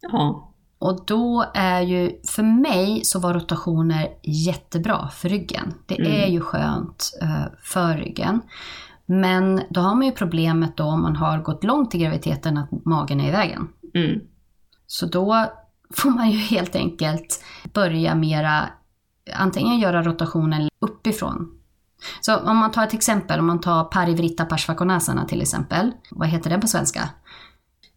Ja. 0.00 0.49
Och 0.80 1.04
då 1.06 1.44
är 1.54 1.80
ju, 1.80 2.20
för 2.26 2.42
mig 2.42 3.04
så 3.04 3.18
var 3.18 3.34
rotationer 3.34 4.08
jättebra 4.22 5.08
för 5.08 5.28
ryggen. 5.28 5.74
Det 5.86 6.24
är 6.24 6.26
ju 6.26 6.40
skönt 6.40 7.18
eh, 7.22 7.44
för 7.62 7.96
ryggen. 7.96 8.40
Men 9.06 9.62
då 9.70 9.80
har 9.80 9.94
man 9.94 10.06
ju 10.06 10.12
problemet 10.12 10.76
då 10.76 10.84
om 10.84 11.02
man 11.02 11.16
har 11.16 11.38
gått 11.38 11.64
långt 11.64 11.94
i 11.94 11.98
graviditeten 11.98 12.58
att 12.58 12.84
magen 12.84 13.20
är 13.20 13.28
i 13.28 13.30
vägen. 13.30 13.68
Mm. 13.94 14.20
Så 14.86 15.06
då 15.06 15.46
får 15.94 16.10
man 16.10 16.30
ju 16.30 16.38
helt 16.38 16.76
enkelt 16.76 17.44
börja 17.74 18.14
mera, 18.14 18.68
antingen 19.34 19.78
göra 19.78 20.02
rotationen 20.02 20.68
uppifrån. 20.78 21.60
Så 22.20 22.36
om 22.36 22.56
man 22.56 22.70
tar 22.70 22.84
ett 22.84 22.94
exempel, 22.94 23.40
om 23.40 23.46
man 23.46 23.60
tar 23.60 23.84
parivritta 23.84 24.44
parsvakonasana 24.44 25.24
till 25.24 25.42
exempel. 25.42 25.92
Vad 26.10 26.28
heter 26.28 26.50
den 26.50 26.60
på 26.60 26.66
svenska? 26.66 27.08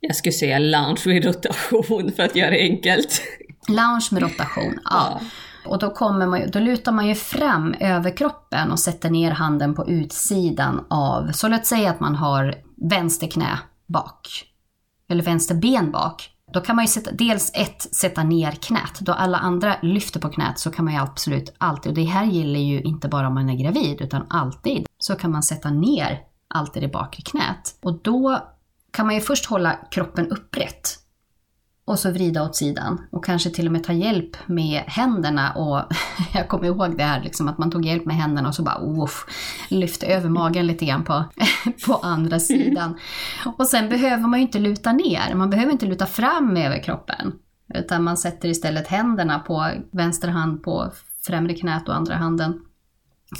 Jag 0.08 0.16
skulle 0.16 0.34
säga 0.34 0.60
lounge 0.60 1.02
vid 1.06 1.26
rotation 1.26 2.12
för 2.16 2.24
att 2.24 2.36
göra 2.36 2.50
det 2.50 2.62
enkelt. 2.62 3.22
Lounge 3.68 4.08
med 4.12 4.22
rotation, 4.22 4.80
ja. 4.84 5.22
Och 5.66 5.80
då, 5.80 5.90
kommer 5.90 6.28
man, 6.28 6.52
då 6.52 6.60
lutar 6.60 6.92
man 6.92 7.08
ju 7.08 7.16
fram 7.16 7.76
över 7.80 8.18
kroppen 8.18 8.72
och 8.72 8.80
sätter 8.80 9.10
ner 9.10 9.32
handen 9.32 9.76
på 9.76 9.90
utsidan 9.90 10.86
av, 10.90 11.32
så 11.32 11.48
låt 11.48 11.66
säga 11.66 11.90
att 11.90 12.00
man 12.00 12.16
har 12.16 12.56
vänster 12.90 13.28
knä 13.28 13.60
bak, 13.88 14.28
eller 15.10 15.24
vänster 15.24 15.56
ben 15.56 15.92
bak. 15.92 16.30
Då 16.54 16.62
kan 16.62 16.76
man 16.76 16.86
ju 16.86 16.90
sätta, 16.90 17.12
dels 17.12 17.52
ett, 17.54 17.96
sätta 17.96 18.24
ner 18.24 18.52
knät. 18.52 19.00
Då 19.00 19.14
alla 19.14 19.38
andra 19.38 19.76
lyfter 19.82 20.20
på 20.20 20.30
knät 20.30 20.60
så 20.60 20.72
kan 20.72 20.86
man 20.86 20.94
ju 20.94 21.00
absolut 21.00 21.54
alltid, 21.58 21.90
och 21.90 21.96
det 21.96 22.04
här 22.04 22.26
gäller 22.26 22.60
ju 22.60 22.82
inte 22.82 23.08
bara 23.08 23.28
om 23.28 23.34
man 23.34 23.50
är 23.50 23.56
gravid, 23.56 24.02
utan 24.02 24.26
alltid, 24.30 24.86
så 24.98 25.16
kan 25.16 25.32
man 25.32 25.44
sätta 25.44 25.70
ner 25.70 26.20
alltid 26.48 26.84
det 26.84 26.88
bakre 26.88 27.22
knät. 27.22 27.78
Och 27.82 28.00
då 28.04 28.53
kan 28.94 29.06
man 29.06 29.16
ju 29.16 29.22
först 29.22 29.46
hålla 29.46 29.80
kroppen 29.92 30.32
upprätt 30.32 31.00
och 31.86 32.00
så 32.00 32.12
vrida 32.12 32.44
åt 32.44 32.56
sidan 32.56 33.02
och 33.12 33.26
kanske 33.26 33.50
till 33.50 33.66
och 33.66 33.72
med 33.72 33.84
ta 33.84 33.94
hjälp 33.94 34.38
med 34.46 34.84
händerna 34.88 35.52
och 35.52 35.84
jag 36.34 36.48
kommer 36.48 36.66
ihåg 36.66 36.98
det 36.98 37.04
här 37.04 37.24
liksom 37.24 37.48
att 37.48 37.58
man 37.58 37.72
tog 37.72 37.86
hjälp 37.86 38.06
med 38.06 38.16
händerna 38.16 38.48
och 38.48 38.56
så 38.56 38.64
bara 38.64 39.04
uff, 39.04 39.26
lyfte 39.70 40.06
över 40.06 40.30
magen 40.30 40.68
lite 40.68 40.86
grann 40.86 41.04
på, 41.04 41.24
på 41.86 41.96
andra 41.96 42.40
sidan. 42.40 43.00
Och 43.58 43.68
sen 43.68 43.90
behöver 43.90 44.28
man 44.28 44.40
ju 44.40 44.46
inte 44.46 44.60
luta 44.60 44.92
ner, 44.92 45.36
man 45.36 45.50
behöver 45.50 45.72
inte 45.72 45.86
luta 45.86 46.06
fram 46.06 46.58
över 46.58 46.84
kroppen. 46.84 47.34
Utan 47.74 48.04
man 48.04 48.18
sätter 48.18 48.50
istället 48.50 48.88
händerna 48.88 49.40
på 49.40 49.72
vänster 49.92 50.28
hand 50.28 50.64
på 50.64 50.92
främre 51.26 51.54
knät 51.54 51.90
och 51.90 51.96
andra 51.96 52.16
handen 52.16 52.62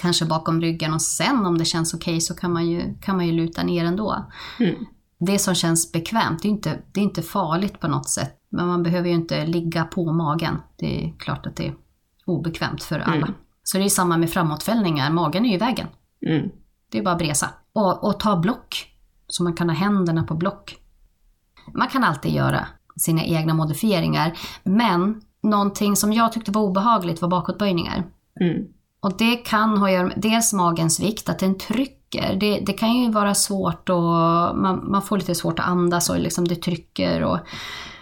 kanske 0.02 0.26
bakom 0.26 0.62
ryggen 0.62 0.94
och 0.94 1.02
sen 1.02 1.46
om 1.46 1.58
det 1.58 1.66
känns 1.66 1.94
okej 1.94 2.22
så 2.22 2.36
kan 2.36 2.54
man, 2.54 2.70
ju, 2.70 2.94
kan 3.02 3.16
man 3.16 3.28
ju 3.28 3.32
luta 3.32 3.64
ner 3.64 3.86
ändå 3.86 4.26
Mm. 4.60 4.86
Det 5.26 5.40
som 5.40 5.56
känns 5.56 5.92
bekvämt, 5.92 6.42
det 6.42 6.48
är, 6.48 6.50
inte, 6.50 6.80
det 6.92 7.00
är 7.00 7.04
inte 7.04 7.22
farligt 7.22 7.80
på 7.80 7.88
något 7.88 8.10
sätt. 8.10 8.40
Men 8.50 8.68
man 8.68 8.84
behöver 8.84 9.10
ju 9.10 9.16
inte 9.16 9.46
ligga 9.46 9.84
på 9.84 10.12
magen. 10.12 10.58
Det 10.78 11.06
är 11.06 11.14
klart 11.20 11.46
att 11.46 11.56
det 11.56 11.68
är 11.68 11.76
obekvämt 12.26 12.84
för 12.84 13.00
alla. 13.00 13.16
Mm. 13.16 13.34
Så 13.64 13.78
det 13.78 13.84
är 13.84 13.90
samma 13.90 14.18
med 14.18 14.30
framåtfällningar, 14.30 15.12
magen 15.12 15.46
är 15.46 15.50
ju 15.50 15.56
i 15.56 15.58
vägen. 15.58 15.88
Mm. 16.28 16.50
Det 16.92 16.98
är 16.98 17.04
bara 17.04 17.12
att 17.12 17.20
bresa. 17.20 17.50
Och, 17.74 18.04
och 18.04 18.20
ta 18.20 18.38
block. 18.38 18.88
Så 19.28 19.44
man 19.44 19.54
kan 19.54 19.70
ha 19.70 19.76
händerna 19.76 20.24
på 20.24 20.36
block. 20.36 20.78
Man 21.74 21.88
kan 21.88 22.04
alltid 22.04 22.32
göra 22.32 22.68
sina 22.96 23.24
egna 23.24 23.54
modifieringar. 23.54 24.38
Men 24.64 25.22
någonting 25.44 25.96
som 25.96 26.14
jag 26.14 26.32
tyckte 26.32 26.52
var 26.52 26.62
obehagligt 26.62 27.22
var 27.22 27.30
bakåtböjningar. 27.30 28.04
Mm. 28.42 28.68
Och 29.00 29.18
det 29.18 29.36
kan 29.36 29.78
ha 29.78 29.88
att 29.88 29.94
göra 29.94 30.08
med 30.08 30.14
dels 30.18 30.54
magens 30.54 31.00
vikt, 31.00 31.30
att 31.30 31.40
den 31.40 31.58
trycker. 31.58 32.03
Det, 32.14 32.60
det 32.60 32.74
kan 32.74 32.94
ju 32.94 33.12
vara 33.12 33.36
svårt 33.36 33.90
och 33.90 34.02
man, 34.58 34.92
man 34.92 35.02
får 35.02 35.18
lite 35.18 35.36
svårt 35.36 35.60
att 35.60 35.68
andas 35.68 36.10
och 36.10 36.20
liksom 36.20 36.48
det 36.48 36.56
trycker. 36.56 37.24
Och, 37.24 37.40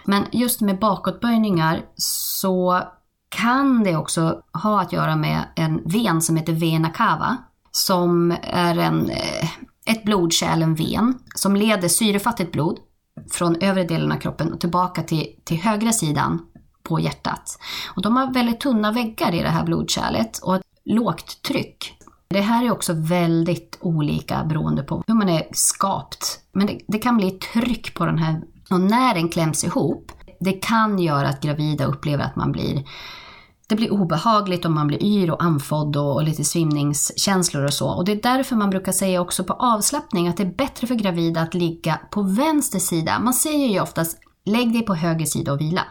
men 0.06 0.25
just 0.32 0.62
med 0.62 0.80
bakåtböjningar 0.80 1.82
så 1.96 2.82
kan 3.30 3.84
det 3.84 3.96
också 3.96 4.41
ha 4.63 4.82
att 4.82 4.94
göra 4.94 5.15
med 5.15 5.44
en 5.56 5.82
ven 5.86 6.22
som 6.22 6.36
heter 6.36 6.53
vena 6.53 6.89
cava. 6.89 7.38
Som 7.72 8.36
är 8.44 8.77
en, 8.77 9.10
eh, 9.10 9.50
ett 9.86 10.03
blodkärl, 10.03 10.62
en 10.62 10.75
ven, 10.75 11.20
som 11.36 11.56
leder 11.56 11.88
syrefattigt 11.88 12.51
blod 12.51 12.77
från 13.32 13.56
övre 13.56 13.84
delen 13.84 14.12
av 14.12 14.15
kroppen 14.15 14.53
och 14.53 14.60
tillbaka 14.60 15.03
till, 15.03 15.27
till 15.44 15.58
högra 15.58 15.91
sidan 15.91 16.39
på 16.84 17.00
hjärtat. 17.00 17.60
Och 17.96 18.01
de 18.01 18.18
har 18.18 18.34
väldigt 18.34 18.60
tunna 18.60 18.91
väggar 18.91 19.34
i 19.34 19.41
det 19.41 19.50
här 19.50 19.65
blodkärlet 19.65 20.38
och 20.38 20.56
ett 20.56 20.62
lågt 20.86 21.41
tryck. 21.41 21.98
Det 22.31 22.41
här 22.41 22.65
är 22.65 22.71
också 22.71 22.93
väldigt 22.93 23.77
olika 23.81 24.43
beroende 24.43 24.83
på 24.83 25.03
hur 25.07 25.13
man 25.13 25.29
är 25.29 25.43
skapt. 25.51 26.39
Men 26.51 26.67
det, 26.67 26.79
det 26.88 26.97
kan 26.97 27.17
bli 27.17 27.31
tryck 27.31 27.93
på 27.93 28.05
den 28.05 28.17
här 28.17 28.41
och 28.69 28.81
när 28.81 29.13
den 29.13 29.29
kläms 29.29 29.63
ihop, 29.63 30.11
det 30.39 30.51
kan 30.51 31.00
göra 31.00 31.29
att 31.29 31.41
gravida 31.41 31.85
upplever 31.85 32.23
att 32.23 32.35
man 32.35 32.51
blir 32.51 32.83
det 33.71 33.75
blir 33.75 33.93
obehagligt 33.93 34.65
och 34.65 34.71
man 34.71 34.88
blir 34.88 35.03
yr 35.03 35.31
och 35.31 35.43
andfådd 35.43 35.95
och, 35.95 36.15
och 36.15 36.23
lite 36.23 36.43
svimningskänslor 36.43 37.63
och 37.63 37.73
så. 37.73 37.89
Och 37.89 38.05
det 38.05 38.11
är 38.11 38.21
därför 38.21 38.55
man 38.55 38.69
brukar 38.69 38.91
säga 38.91 39.21
också 39.21 39.43
på 39.43 39.53
avslappning 39.53 40.27
att 40.27 40.38
det 40.38 40.43
är 40.43 40.55
bättre 40.55 40.88
för 40.88 40.95
gravida 40.95 41.41
att 41.41 41.53
ligga 41.53 42.00
på 42.11 42.21
vänster 42.21 42.79
sida. 42.79 43.19
Man 43.19 43.33
säger 43.33 43.67
ju 43.67 43.81
oftast 43.81 44.17
lägg 44.45 44.73
dig 44.73 44.81
på 44.81 44.95
höger 44.95 45.25
sida 45.25 45.53
och 45.53 45.61
vila. 45.61 45.81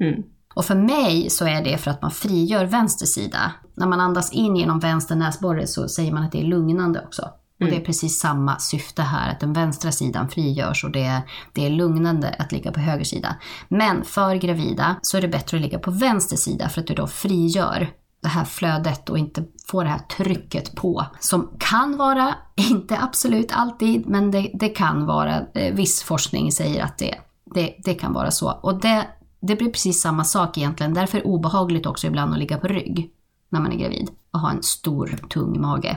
Mm. 0.00 0.22
Och 0.54 0.64
för 0.64 0.74
mig 0.74 1.30
så 1.30 1.46
är 1.46 1.64
det 1.64 1.78
för 1.78 1.90
att 1.90 2.02
man 2.02 2.10
frigör 2.10 2.64
vänster 2.64 3.06
sida. 3.06 3.52
När 3.74 3.86
man 3.86 4.00
andas 4.00 4.32
in 4.32 4.56
genom 4.56 4.80
vänster 4.80 5.14
näsborre 5.14 5.66
så 5.66 5.88
säger 5.88 6.12
man 6.12 6.22
att 6.22 6.32
det 6.32 6.40
är 6.40 6.44
lugnande 6.44 7.00
också. 7.06 7.28
Och 7.62 7.68
det 7.68 7.76
är 7.76 7.84
precis 7.84 8.18
samma 8.20 8.58
syfte 8.58 9.02
här, 9.02 9.30
att 9.30 9.40
den 9.40 9.52
vänstra 9.52 9.92
sidan 9.92 10.28
frigörs 10.28 10.84
och 10.84 10.90
det 10.90 11.02
är, 11.02 11.20
det 11.52 11.66
är 11.66 11.70
lugnande 11.70 12.34
att 12.38 12.52
ligga 12.52 12.72
på 12.72 12.80
höger 12.80 13.04
sida. 13.04 13.36
Men 13.68 14.04
för 14.04 14.34
gravida 14.34 14.96
så 15.02 15.16
är 15.16 15.20
det 15.20 15.28
bättre 15.28 15.56
att 15.56 15.62
ligga 15.62 15.78
på 15.78 15.90
vänster 15.90 16.36
sida 16.36 16.68
för 16.68 16.80
att 16.80 16.86
du 16.86 16.94
då 16.94 17.06
frigör 17.06 17.90
det 18.22 18.28
här 18.28 18.44
flödet 18.44 19.10
och 19.10 19.18
inte 19.18 19.44
får 19.66 19.84
det 19.84 19.90
här 19.90 19.98
trycket 19.98 20.74
på. 20.74 21.06
Som 21.20 21.50
kan 21.58 21.96
vara, 21.96 22.34
inte 22.70 22.98
absolut 22.98 23.52
alltid, 23.52 24.06
men 24.06 24.30
det, 24.30 24.50
det 24.54 24.68
kan 24.68 25.06
vara, 25.06 25.40
eh, 25.54 25.74
viss 25.74 26.02
forskning 26.02 26.52
säger 26.52 26.84
att 26.84 26.98
det, 26.98 27.14
det, 27.54 27.74
det 27.84 27.94
kan 27.94 28.12
vara 28.12 28.30
så. 28.30 28.50
Och 28.50 28.80
det, 28.80 29.06
det 29.40 29.56
blir 29.56 29.70
precis 29.70 30.00
samma 30.00 30.24
sak 30.24 30.58
egentligen, 30.58 30.94
därför 30.94 31.18
är 31.18 31.22
det 31.22 31.28
obehagligt 31.28 31.86
också 31.86 32.06
ibland 32.06 32.32
att 32.32 32.38
ligga 32.38 32.58
på 32.58 32.68
rygg 32.68 33.10
när 33.52 33.60
man 33.60 33.72
är 33.72 33.76
gravid 33.76 34.10
och 34.30 34.40
ha 34.40 34.50
en 34.50 34.62
stor, 34.62 35.06
tung 35.30 35.60
mage. 35.60 35.96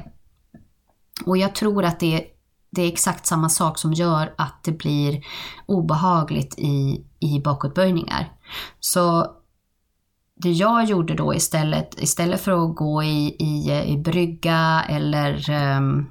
Och 1.26 1.38
jag 1.38 1.56
tror 1.56 1.86
att 1.86 2.00
det, 2.00 2.26
det 2.70 2.82
är 2.82 2.88
exakt 2.88 3.26
samma 3.26 3.50
sak 3.50 3.78
som 3.78 3.94
gör 3.94 4.34
att 4.38 4.64
det 4.64 4.72
blir 4.72 5.26
obehagligt 5.66 6.60
i, 6.60 7.06
i 7.20 7.40
bakåtböjningar. 7.40 8.34
Så 8.80 9.32
det 10.36 10.52
jag 10.52 10.86
gjorde 10.86 11.16
då 11.16 11.34
istället, 11.34 12.02
istället 12.02 12.42
för 12.42 12.52
att 12.52 12.76
gå 12.76 13.04
i, 13.04 13.36
i, 13.40 13.84
i 13.86 13.98
brygga 13.98 14.86
eller, 14.90 15.50
ehm, 15.50 16.06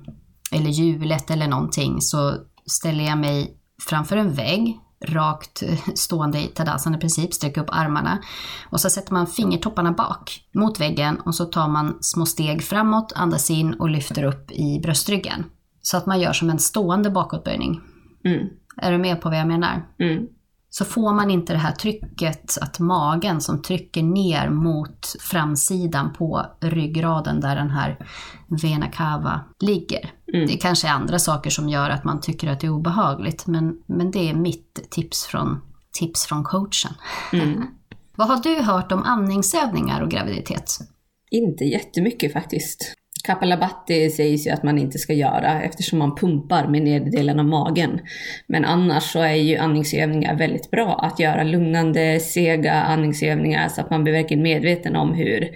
eller 0.53 0.71
hjulet 0.71 1.31
eller 1.31 1.49
någonting 1.49 2.01
så 2.01 2.37
ställer 2.67 3.05
jag 3.05 3.19
mig 3.19 3.57
framför 3.89 4.17
en 4.17 4.33
vägg 4.33 4.79
rakt 5.05 5.63
eh, 5.63 5.79
stående 5.95 6.39
i 6.39 6.47
tadasana 6.47 6.99
princip, 6.99 7.35
sträcker 7.35 7.61
upp 7.61 7.71
armarna. 7.73 8.19
Och 8.71 8.81
så 8.81 8.91
sätter 8.91 9.13
man 9.13 9.27
fingertopparna 9.27 9.93
bak 9.93 10.41
mot 10.55 10.81
väggen 10.81 11.21
och 11.21 11.35
så 11.35 11.45
tar 11.45 11.69
man 11.69 11.99
små 12.01 12.27
steg 12.27 12.63
framåt, 12.63 13.13
andas 13.17 13.51
in 13.51 13.75
och 13.75 13.91
lyfter 13.91 14.25
upp 14.25 14.51
i 14.51 14.81
bröstryggen. 14.83 15.45
Så 15.83 15.97
att 15.97 16.07
man 16.07 16.21
gör 16.21 16.33
som 16.33 16.51
en 16.51 16.59
stående 16.59 17.11
bakåtböjning. 17.11 17.81
Mm. 18.25 18.49
Är 18.77 18.93
du 18.93 18.99
med 18.99 19.21
på 19.21 19.29
vad 19.29 19.39
jag 19.39 19.49
menar? 19.49 19.87
Mm. 19.99 20.27
Så 20.71 20.85
får 20.85 21.13
man 21.13 21.31
inte 21.31 21.53
det 21.53 21.59
här 21.59 21.73
trycket, 21.73 22.59
att 22.61 22.79
magen 22.79 23.41
som 23.41 23.63
trycker 23.63 24.03
ner 24.03 24.49
mot 24.49 25.17
framsidan 25.21 26.13
på 26.13 26.47
ryggraden 26.61 27.41
där 27.41 27.57
den 27.57 27.71
här 27.71 28.07
vena 28.63 28.87
cava 28.87 29.41
ligger. 29.61 30.11
Mm. 30.35 30.47
Det 30.47 30.57
kanske 30.57 30.89
är 30.89 30.93
andra 30.93 31.19
saker 31.19 31.51
som 31.51 31.69
gör 31.69 31.91
att 31.91 32.05
man 32.05 32.21
tycker 32.21 32.49
att 32.49 32.61
det 32.61 32.67
är 32.67 32.71
obehagligt, 32.71 33.47
men, 33.47 33.83
men 33.87 34.11
det 34.11 34.31
är 34.31 34.35
mitt 34.35 34.91
tips 34.91 35.27
från, 35.27 35.61
tips 35.93 36.27
från 36.27 36.45
coachen. 36.45 36.93
Mm. 37.33 37.67
Vad 38.17 38.29
har 38.29 38.43
du 38.43 38.63
hört 38.63 38.93
om 38.93 39.03
andningsövningar 39.03 40.01
och 40.01 40.11
graviditet? 40.11 40.79
Inte 41.31 41.65
jättemycket 41.65 42.33
faktiskt. 42.33 42.95
Kapalabhati 43.25 44.11
sägs 44.11 44.47
ju 44.47 44.51
att 44.51 44.63
man 44.63 44.79
inte 44.79 44.99
ska 44.99 45.13
göra 45.13 45.63
eftersom 45.63 45.99
man 45.99 46.15
pumpar 46.15 46.67
med 46.67 46.83
nedre 46.83 47.11
delen 47.11 47.39
av 47.39 47.45
magen. 47.45 48.01
Men 48.47 48.65
annars 48.65 49.03
så 49.03 49.21
är 49.21 49.35
ju 49.35 49.57
andningsövningar 49.57 50.39
väldigt 50.39 50.71
bra. 50.71 50.95
Att 50.95 51.19
göra 51.19 51.43
lugnande, 51.43 52.21
sega 52.21 52.73
andningsövningar 52.73 53.69
så 53.69 53.81
att 53.81 53.91
man 53.91 54.05
blir 54.05 54.13
verkligen 54.13 54.43
medveten 54.43 54.97
om 54.97 55.15
hur 55.15 55.49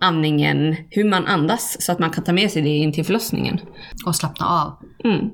andningen, 0.00 0.76
hur 0.90 1.04
man 1.04 1.26
andas 1.26 1.76
så 1.80 1.92
att 1.92 1.98
man 1.98 2.10
kan 2.10 2.24
ta 2.24 2.32
med 2.32 2.50
sig 2.50 2.62
det 2.62 2.68
in 2.68 2.92
till 2.92 3.04
förlossningen. 3.04 3.60
Och 4.06 4.16
slappna 4.16 4.46
av. 4.46 4.72
Mm. 5.04 5.30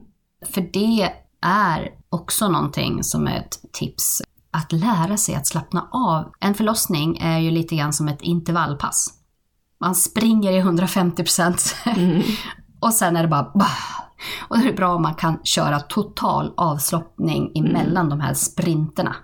För 0.47 0.61
det 0.61 1.09
är 1.47 1.91
också 2.09 2.49
någonting 2.49 3.03
som 3.03 3.27
är 3.27 3.37
ett 3.39 3.59
tips. 3.73 4.23
Att 4.53 4.73
lära 4.73 5.17
sig 5.17 5.35
att 5.35 5.47
slappna 5.47 5.89
av. 5.93 6.33
En 6.41 6.55
förlossning 6.55 7.19
är 7.19 7.39
ju 7.39 7.51
lite 7.51 7.77
grann 7.77 7.93
som 7.93 8.09
ett 8.09 8.23
intervallpass. 8.23 9.20
Man 9.81 9.95
springer 9.95 10.53
i 10.53 10.59
150 10.59 11.23
procent. 11.23 11.77
och 12.81 12.93
sen 12.95 13.17
är 13.17 13.23
det 13.23 13.29
bara 13.29 13.51
bah. 13.55 14.01
Och 14.49 14.59
det 14.59 14.69
är 14.69 14.77
bra 14.77 14.95
om 14.95 15.03
man 15.03 15.15
kan 15.15 15.41
köra 15.45 15.81
total 15.81 16.53
avslappning 16.57 17.53
emellan 17.55 18.09
de 18.09 18.21
här 18.21 18.35
sprinterna. 18.35 19.17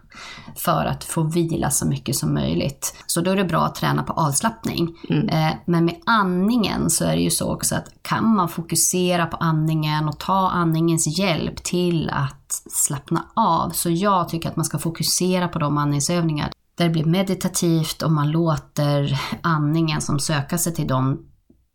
För 0.56 0.84
att 0.84 1.04
få 1.04 1.22
vila 1.22 1.70
så 1.70 1.86
mycket 1.86 2.16
som 2.16 2.34
möjligt. 2.34 3.04
Så 3.06 3.20
då 3.20 3.30
är 3.30 3.36
det 3.36 3.44
bra 3.44 3.64
att 3.64 3.74
träna 3.74 4.02
på 4.02 4.12
avslappning. 4.12 4.96
Eh, 5.08 5.50
men 5.64 5.84
med 5.84 5.96
andningen 6.06 6.90
så 6.90 7.04
är 7.04 7.16
det 7.16 7.22
ju 7.22 7.30
så 7.30 7.52
också 7.52 7.74
att 7.74 8.02
kan 8.02 8.34
man 8.36 8.48
fokusera 8.48 9.26
på 9.26 9.36
andningen 9.36 10.08
och 10.08 10.18
ta 10.18 10.50
andningens 10.50 11.18
hjälp 11.18 11.62
till 11.64 12.10
att 12.10 12.62
slappna 12.70 13.24
av. 13.34 13.70
Så 13.70 13.90
jag 13.90 14.28
tycker 14.28 14.48
att 14.48 14.56
man 14.56 14.64
ska 14.64 14.78
fokusera 14.78 15.48
på 15.48 15.58
de 15.58 15.78
andningsövningar 15.78 16.50
där 16.76 16.84
det 16.84 16.90
blir 16.90 17.04
meditativt 17.04 18.02
och 18.02 18.12
man 18.12 18.30
låter 18.30 19.20
andningen 19.42 20.00
som 20.00 20.18
söka 20.18 20.58
sig 20.58 20.74
till 20.74 20.86
de 20.86 21.26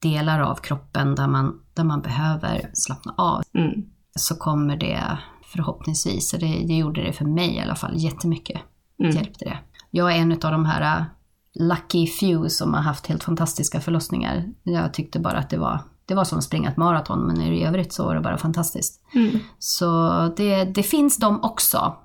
delar 0.01 0.39
av 0.39 0.55
kroppen 0.55 1.15
där 1.15 1.27
man, 1.27 1.59
där 1.73 1.83
man 1.83 2.01
behöver 2.01 2.69
slappna 2.73 3.13
av. 3.17 3.43
Mm. 3.53 3.71
Så 4.15 4.35
kommer 4.35 4.77
det 4.77 5.17
förhoppningsvis, 5.45 6.31
det, 6.31 6.37
det 6.39 6.77
gjorde 6.77 7.03
det 7.03 7.13
för 7.13 7.25
mig 7.25 7.55
i 7.55 7.59
alla 7.59 7.75
fall, 7.75 7.93
jättemycket. 7.95 8.61
Mm. 8.99 9.15
Hjälpte 9.15 9.45
det. 9.45 9.57
Jag 9.91 10.11
är 10.11 10.15
en 10.17 10.31
av 10.31 10.37
de 10.37 10.65
här 10.65 10.99
uh, 10.99 11.05
lucky 11.53 12.07
few 12.07 12.49
som 12.49 12.73
har 12.73 12.81
haft 12.81 13.07
helt 13.07 13.23
fantastiska 13.23 13.81
förlossningar. 13.81 14.45
Jag 14.63 14.93
tyckte 14.93 15.19
bara 15.19 15.37
att 15.37 15.49
det 15.49 15.57
var, 15.57 15.79
det 16.05 16.15
var 16.15 16.23
som 16.23 16.37
att 16.37 16.43
springa 16.43 16.69
ett 16.69 16.77
maraton, 16.77 17.27
men 17.27 17.41
i 17.41 17.65
övrigt 17.65 17.93
så 17.93 18.05
var 18.05 18.15
det 18.15 18.21
bara 18.21 18.37
fantastiskt. 18.37 19.01
Mm. 19.13 19.39
Så 19.59 20.11
det, 20.37 20.63
det 20.63 20.83
finns 20.83 21.17
de 21.17 21.43
också. 21.43 21.95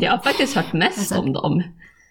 Jag 0.00 0.10
har 0.10 0.18
faktiskt 0.18 0.56
hört 0.56 0.72
mest 0.72 0.98
Alltså- 0.98 1.18
om 1.18 1.32
dem. 1.32 1.62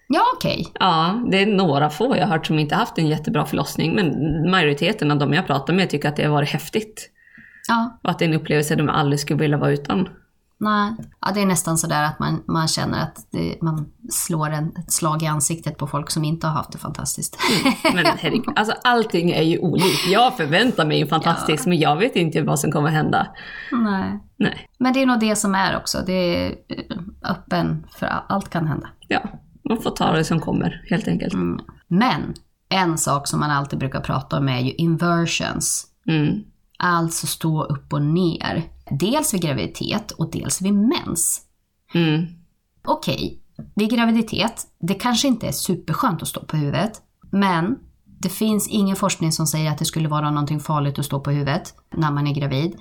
Ja, 0.08 0.22
okej. 0.36 0.68
Ja, 0.80 1.24
det 1.32 1.42
är 1.42 1.46
några 1.46 1.90
få 1.90 2.18
jag 2.18 2.28
har 2.28 2.34
hört 2.34 2.46
som 2.46 2.60
inte 2.60 2.76
haft 2.76 2.98
en 2.98 3.08
jättebra 3.08 3.46
förlossning, 3.46 3.96
men 3.96 4.12
majoriteten 4.52 5.12
av 5.12 5.18
dem 5.18 5.34
jag 5.34 5.48
pratar 5.48 5.74
med 5.74 5.90
tycker 5.90 6.10
att 6.10 6.16
det 6.16 6.24
har 6.24 6.32
varit 6.32 6.50
häftigt. 6.50 7.10
Ja, 7.68 8.00
Och 8.04 8.10
att 8.10 8.20
det 8.20 8.26
är 8.26 8.30
en 8.30 8.36
upplevelse 8.36 8.76
de 8.76 8.90
aldrig 8.90 9.20
skulle 9.20 9.40
vilja 9.40 9.58
vara 9.58 9.72
utan. 9.72 10.10
nej. 10.58 10.94
Ja, 11.22 11.32
det 11.34 11.42
är 11.42 11.46
nästan 11.46 11.78
sådär 11.78 12.04
att 12.04 12.20
man, 12.20 12.44
man 12.48 12.68
känner 12.68 13.02
att 13.02 13.28
det, 13.32 13.58
man 13.62 13.86
slår 14.10 14.50
en, 14.50 14.68
ett 14.78 14.92
slag 14.92 15.24
i 15.24 15.28
ansiktet 15.28 15.78
på 15.78 15.88
folk 15.88 16.12
som 16.12 16.24
inte 16.24 16.48
har 16.48 16.54
haft 16.54 16.72
det 16.72 16.78
fantastiskt. 16.78 17.38
Men 17.94 18.06
herregud, 18.06 18.44
alltså 18.56 18.76
allting 18.84 19.32
är 19.32 19.42
ju 19.44 19.60
olikt. 19.60 20.08
Jag 20.12 20.38
förväntar 20.38 20.86
mig 20.86 21.02
en 21.02 21.08
fantastisk, 21.08 21.66
men 21.66 21.80
jag 21.80 21.96
vet 21.96 22.16
inte 22.16 22.42
vad 22.42 22.60
som 22.60 22.72
kommer 22.72 22.90
hända. 22.90 23.28
nej. 23.72 24.20
Nej, 24.38 24.68
Men 24.80 24.94
det 24.94 25.02
är 25.02 25.06
nog 25.06 25.20
det 25.20 25.36
som 25.36 25.56
är 25.56 25.78
också. 25.78 25.98
Det 26.06 26.14
är 26.14 26.50
eh, 26.50 27.32
öppen 27.32 27.88
för 28.00 28.06
all- 28.06 28.24
allt 28.30 28.50
kan 28.50 28.68
hända. 28.68 28.88
ja, 29.08 29.22
man 29.70 29.82
får 29.82 29.92
ta 29.92 30.12
det 30.12 30.26
som 30.26 30.40
kommer 30.40 30.86
helt 30.90 31.08
enkelt. 31.08 31.34
Mm. 31.34 31.60
Men 31.88 32.34
en 32.70 32.98
sak 32.98 33.28
som 33.28 33.40
man 33.40 33.52
alltid 33.52 33.80
brukar 33.80 34.02
prata 34.02 34.38
om 34.38 34.50
är 34.50 34.60
ju 34.60 34.72
inversions. 34.74 35.88
Mm. 36.08 36.44
Alltså 36.80 37.28
stå 37.28 37.64
upp 37.64 37.94
och 37.94 38.02
ner. 38.02 38.64
Dels 39.00 39.34
vid 39.34 39.42
graviditet 39.42 40.12
och 40.12 40.32
dels 40.32 40.62
vid 40.62 40.74
mens. 40.74 41.42
Mm. 41.94 42.26
Okej, 42.88 43.42
vid 43.76 43.90
graviditet, 43.90 44.68
det 44.80 44.94
kanske 44.94 45.28
inte 45.28 45.48
är 45.48 45.52
superskönt 45.52 46.22
att 46.22 46.28
stå 46.28 46.46
på 46.46 46.58
huvudet. 46.58 47.02
Men 47.32 47.80
det 48.06 48.30
finns 48.30 48.68
ingen 48.68 48.96
forskning 48.96 49.32
som 49.32 49.48
säger 49.48 49.72
att 49.72 49.78
det 49.78 49.86
skulle 49.86 50.10
vara 50.10 50.32
någonting 50.32 50.60
farligt 50.60 51.00
att 51.00 51.06
stå 51.06 51.20
på 51.20 51.32
huvudet 51.32 51.74
när 51.96 52.12
man 52.12 52.28
är 52.28 52.34
gravid. 52.34 52.76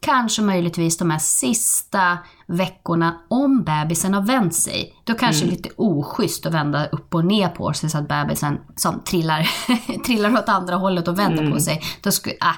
Kanske 0.00 0.42
möjligtvis 0.42 0.98
de 0.98 1.10
här 1.10 1.18
sista 1.18 2.18
veckorna 2.46 3.20
om 3.30 3.64
bebisen 3.64 4.14
har 4.14 4.22
vänt 4.22 4.54
sig. 4.54 4.94
Då 5.04 5.14
kanske 5.14 5.44
det 5.44 5.48
är 5.48 5.52
lite 5.52 5.70
oschysst 5.76 6.46
att 6.46 6.54
vända 6.54 6.86
upp 6.86 7.14
och 7.14 7.24
ner 7.24 7.48
på 7.48 7.72
sig 7.72 7.90
så 7.90 7.98
att 7.98 8.08
bebisen 8.08 8.60
som 8.76 9.00
trillar, 9.00 9.50
trillar 10.06 10.32
åt 10.32 10.48
andra 10.48 10.76
hållet 10.76 11.08
och 11.08 11.18
vänder 11.18 11.50
på 11.50 11.60
sig. 11.60 11.82
Då 12.02 12.10
skulle, 12.10 12.36
ah, 12.40 12.54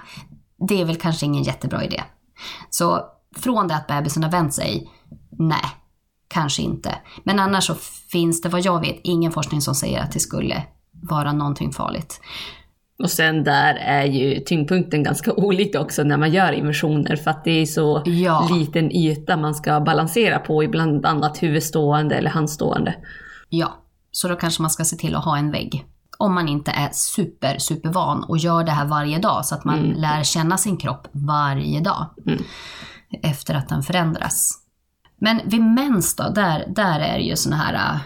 det 0.69 0.81
är 0.81 0.85
väl 0.85 0.97
kanske 0.97 1.27
ingen 1.27 1.43
jättebra 1.43 1.85
idé. 1.85 2.03
Så 2.71 3.05
från 3.37 3.69
det 3.69 3.75
att 3.75 3.87
bebisen 3.87 4.23
har 4.23 4.31
vänt 4.31 4.55
sig, 4.55 4.91
nej, 5.39 5.65
kanske 6.29 6.63
inte. 6.63 6.95
Men 7.25 7.39
annars 7.39 7.67
så 7.67 7.75
finns 8.13 8.43
det 8.43 8.49
vad 8.49 8.61
jag 8.61 8.81
vet 8.81 9.01
ingen 9.03 9.33
forskning 9.33 9.61
som 9.61 9.75
säger 9.75 10.03
att 10.03 10.13
det 10.13 10.21
skulle 10.21 10.67
vara 10.93 11.33
någonting 11.33 11.73
farligt. 11.73 12.21
Och 13.03 13.11
sen 13.11 13.45
där 13.45 13.75
är 13.75 14.05
ju 14.05 14.41
tyngdpunkten 14.41 15.03
ganska 15.03 15.33
olik 15.37 15.77
också 15.77 16.03
när 16.03 16.17
man 16.17 16.31
gör 16.31 16.53
inversioner 16.53 17.17
för 17.17 17.31
att 17.31 17.45
det 17.45 17.51
är 17.51 17.67
så 17.67 18.03
Ja. 18.05 18.49
liten 18.53 18.93
yta 18.93 19.37
man 19.37 19.55
ska 19.55 19.81
balansera 19.81 20.39
på, 20.39 20.65
ibland 20.65 21.07
annat 21.07 21.43
huvudstående 21.43 22.15
eller 22.15 22.31
handstående. 22.31 22.95
Ja, 23.49 23.73
så 24.13 24.29
då 24.29 24.37
kanske 24.37 24.63
man 24.63 24.71
ska 24.71 24.85
se 24.85 24.97
till 24.97 25.15
att 25.15 25.25
ha 25.25 25.37
en 25.39 25.51
vägg. 25.51 25.85
Om 26.19 26.35
man 26.35 26.49
inte 26.49 26.71
är 26.71 26.89
super, 26.93 27.59
super 27.59 27.89
van 27.89 28.25
och 28.25 28.39
gör 28.39 28.65
det 28.65 28.71
här 28.73 28.87
varje 28.87 29.19
dag 29.19 29.45
så 29.47 29.55
att 29.55 29.65
man 29.65 29.79
lär 29.97 30.23
känna 30.23 30.59
sin 30.59 30.77
kropp 30.77 31.09
varje 31.13 31.81
dag. 31.81 32.07
Efter 33.23 33.55
att 33.55 33.69
den 33.69 33.83
förändras. 33.83 34.53
Men 35.21 35.41
vid 35.45 35.61
mens 35.63 36.17
då, 36.17 36.29
där, 36.29 36.65
där 36.69 37.01
är 37.01 37.19
det 37.19 37.25
ju 37.25 37.37
såna 37.37 37.57
här 37.57 37.75
äh, 37.75 38.01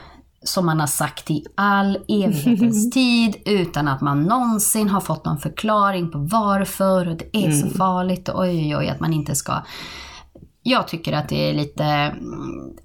som 0.45 0.67
man 0.67 0.81
har 0.81 0.87
sagt 0.87 1.31
i 1.31 1.45
all 1.55 1.99
evighetens 2.09 2.91
tid 2.95 3.37
utan 3.45 3.89
att 3.89 4.01
man 4.01 4.23
någonsin 4.23 4.89
har 4.89 5.01
fått 5.01 5.25
någon 5.25 5.39
förklaring 5.39 6.11
på 6.11 6.19
varför 6.19 7.09
och 7.09 7.17
det 7.17 7.37
är 7.47 7.51
så 7.51 7.69
farligt 7.69 8.29
och 8.29 8.41
oj 8.41 8.51
oj 8.51 8.77
oj 8.77 8.89
att 8.89 9.01
man 9.01 9.13
inte 9.13 9.35
ska 9.35 9.63
jag 10.65 10.89
tycker 10.89 11.13
att 11.13 11.29
det 11.29 11.51
är 11.51 11.55
lite... 11.55 11.85
mm, 11.85 12.77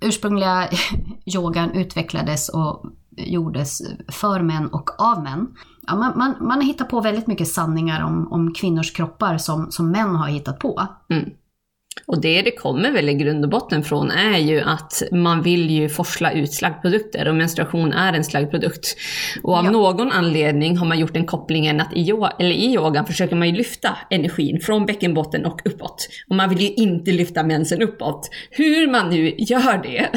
Ursprungliga 0.00 0.68
yogan 1.36 1.70
utvecklades 1.70 2.48
och 2.48 2.84
gjordes 3.16 3.82
för 4.08 4.40
män 4.40 4.68
och 4.68 5.00
av 5.00 5.22
män. 5.22 5.46
Ja, 5.86 5.96
man, 5.96 6.18
man, 6.18 6.34
man 6.40 6.58
har 6.58 6.62
hittat 6.62 6.88
på 6.88 7.00
väldigt 7.00 7.26
mycket 7.26 7.48
sanningar 7.48 8.04
om, 8.04 8.32
om 8.32 8.54
kvinnors 8.54 8.92
kroppar 8.92 9.38
som, 9.38 9.70
som 9.70 9.90
män 9.90 10.16
har 10.16 10.28
hittat 10.28 10.58
på. 10.58 10.86
Och 12.06 12.20
det 12.20 12.42
det 12.42 12.50
kommer 12.50 12.90
väl 12.90 13.08
i 13.08 13.14
grund 13.14 13.44
och 13.44 13.50
botten 13.50 13.82
från 13.84 14.10
är 14.10 14.38
ju 14.38 14.60
att 14.60 15.02
man 15.12 15.42
vill 15.42 15.70
ju 15.70 15.88
forsla 15.88 16.32
ut 16.32 16.52
slaggprodukter 16.52 17.28
och 17.28 17.34
menstruation 17.34 17.92
är 17.92 18.12
en 18.12 18.24
slaggprodukt. 18.24 18.96
Och 19.42 19.56
av 19.56 19.64
Ja. 19.64 19.70
någon 19.70 20.12
anledning 20.12 20.76
har 20.76 20.86
man 20.86 20.98
gjort 20.98 21.12
den 21.14 21.26
kopplingen 21.26 21.80
att 21.80 21.92
i, 21.92 22.12
yo- 22.12 22.30
eller 22.38 22.50
i 22.50 22.74
yogan 22.74 23.06
försöker 23.06 23.36
man 23.36 23.48
ju 23.48 23.54
lyfta 23.56 23.96
energin 24.10 24.60
från 24.60 24.86
bäckenbotten 24.86 25.46
och 25.46 25.60
uppåt. 25.64 26.08
Och 26.28 26.36
man 26.36 26.48
vill 26.48 26.60
ju 26.60 26.68
inte 26.74 27.10
lyfta 27.12 27.42
mensen 27.42 27.82
uppåt. 27.82 28.30
Hur 28.50 28.90
man 28.90 29.08
nu 29.10 29.34
gör 29.38 29.82
det, 29.82 30.08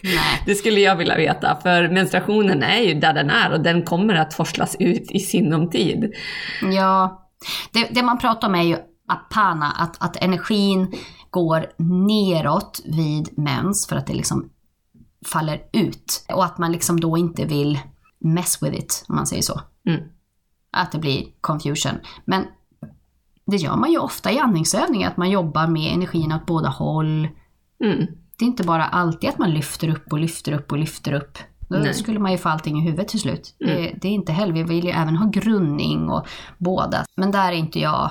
det 0.46 0.54
skulle 0.54 0.80
jag 0.80 0.96
vilja 0.96 1.16
veta. 1.16 1.58
För 1.62 1.88
menstruationen 1.88 2.62
är 2.62 2.80
ju 2.80 2.94
där 2.94 3.12
den 3.12 3.30
är 3.30 3.52
och 3.52 3.60
den 3.60 3.82
kommer 3.82 4.14
att 4.14 4.34
forslas 4.34 4.76
ut 4.78 5.10
i 5.10 5.18
sinom 5.20 5.70
tid. 5.70 6.12
Ja, 6.76 7.28
det, 7.72 7.88
det 7.90 8.02
man 8.02 8.18
pratar 8.18 8.48
om 8.48 8.54
är 8.54 8.62
ju 8.62 8.76
apana, 9.08 9.70
att, 9.78 10.02
att 10.04 10.22
energin 10.24 10.92
går 11.32 11.66
neråt 11.76 12.80
vid 12.84 13.38
mens 13.38 13.86
för 13.86 13.96
att 13.96 14.06
det 14.06 14.14
liksom 14.14 14.50
faller 15.26 15.62
ut. 15.72 16.24
Och 16.34 16.44
att 16.44 16.58
man 16.58 16.72
liksom 16.72 17.00
då 17.00 17.18
inte 17.18 17.44
vill 17.44 17.80
mess 18.18 18.62
with 18.62 18.78
it, 18.78 19.04
om 19.08 19.16
man 19.16 19.26
säger 19.26 19.42
så. 19.42 19.60
Mm. 19.86 20.00
Att 20.70 20.92
det 20.92 20.98
blir 20.98 21.26
confusion. 21.40 21.98
Men 22.24 22.44
det 23.46 23.56
gör 23.56 23.76
man 23.76 23.90
ju 23.92 23.98
ofta 23.98 24.32
i 24.32 24.38
andningsövningar, 24.38 25.10
att 25.10 25.16
man 25.16 25.30
jobbar 25.30 25.66
med 25.66 25.92
energin 25.94 26.32
åt 26.32 26.46
båda 26.46 26.68
håll. 26.68 27.28
Mm. 27.84 28.06
Det 28.38 28.44
är 28.44 28.46
inte 28.46 28.64
bara 28.64 28.84
alltid 28.84 29.30
att 29.30 29.38
man 29.38 29.50
lyfter 29.50 29.88
upp 29.88 30.12
och 30.12 30.18
lyfter 30.18 30.52
upp 30.52 30.72
och 30.72 30.78
lyfter 30.78 31.12
upp. 31.12 31.38
Då 31.68 31.78
Nej. 31.78 31.94
skulle 31.94 32.18
man 32.18 32.32
ju 32.32 32.38
få 32.38 32.48
allting 32.48 32.78
i 32.78 32.82
huvudet 32.82 33.08
till 33.08 33.20
slut. 33.20 33.54
Det, 33.58 33.94
det 34.00 34.08
är 34.08 34.12
inte 34.12 34.32
heller, 34.32 34.52
vi 34.52 34.62
vill 34.62 34.84
ju 34.84 34.90
även 34.90 35.16
ha 35.16 35.30
grundning 35.30 36.10
och 36.10 36.26
båda. 36.58 37.04
Men 37.16 37.30
där 37.30 37.52
är 37.52 37.56
inte 37.56 37.78
jag, 37.78 38.10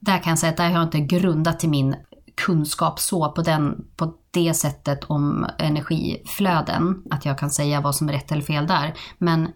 där 0.00 0.18
kan 0.18 0.30
jag 0.30 0.38
säga 0.38 0.50
att 0.50 0.56
där 0.56 0.64
har 0.64 0.72
jag 0.72 0.82
inte 0.82 1.00
grundat 1.00 1.60
till 1.60 1.68
min 1.68 1.96
kunskap 2.38 3.00
så 3.00 3.32
på, 3.32 3.42
den, 3.42 3.84
på 3.96 4.14
det 4.30 4.54
sättet 4.54 5.04
om 5.04 5.46
energiflöden, 5.58 7.02
att 7.10 7.24
jag 7.24 7.38
kan 7.38 7.50
säga 7.50 7.80
vad 7.80 7.94
som 7.94 8.08
är 8.08 8.12
rätt 8.12 8.32
eller 8.32 8.42
fel 8.42 8.66
där. 8.66 8.94
Men 9.18 9.48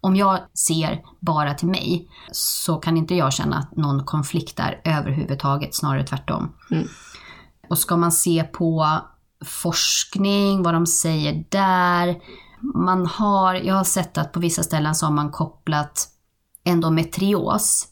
om 0.00 0.16
jag 0.16 0.38
ser 0.54 1.02
bara 1.20 1.54
till 1.54 1.68
mig 1.68 2.08
så 2.32 2.76
kan 2.76 2.96
inte 2.96 3.14
jag 3.14 3.32
känna 3.32 3.58
att 3.58 3.76
någon 3.76 4.04
konflikt 4.04 4.56
där 4.56 4.80
överhuvudtaget, 4.84 5.74
snarare 5.74 6.04
tvärtom. 6.04 6.52
Och 7.68 7.78
ska 7.78 7.96
man 7.96 8.12
se 8.12 8.42
på 8.42 9.00
forskning, 9.44 10.62
vad 10.62 10.74
de 10.74 10.86
säger 10.86 11.44
där. 11.48 12.16
Man 12.74 13.06
har, 13.06 13.54
jag 13.54 13.74
har 13.74 13.84
sett 13.84 14.18
att 14.18 14.32
på 14.32 14.40
vissa 14.40 14.62
ställen 14.62 14.94
så 14.94 15.06
har 15.06 15.12
man 15.12 15.30
kopplat 15.30 16.08
endometrios 16.64 17.88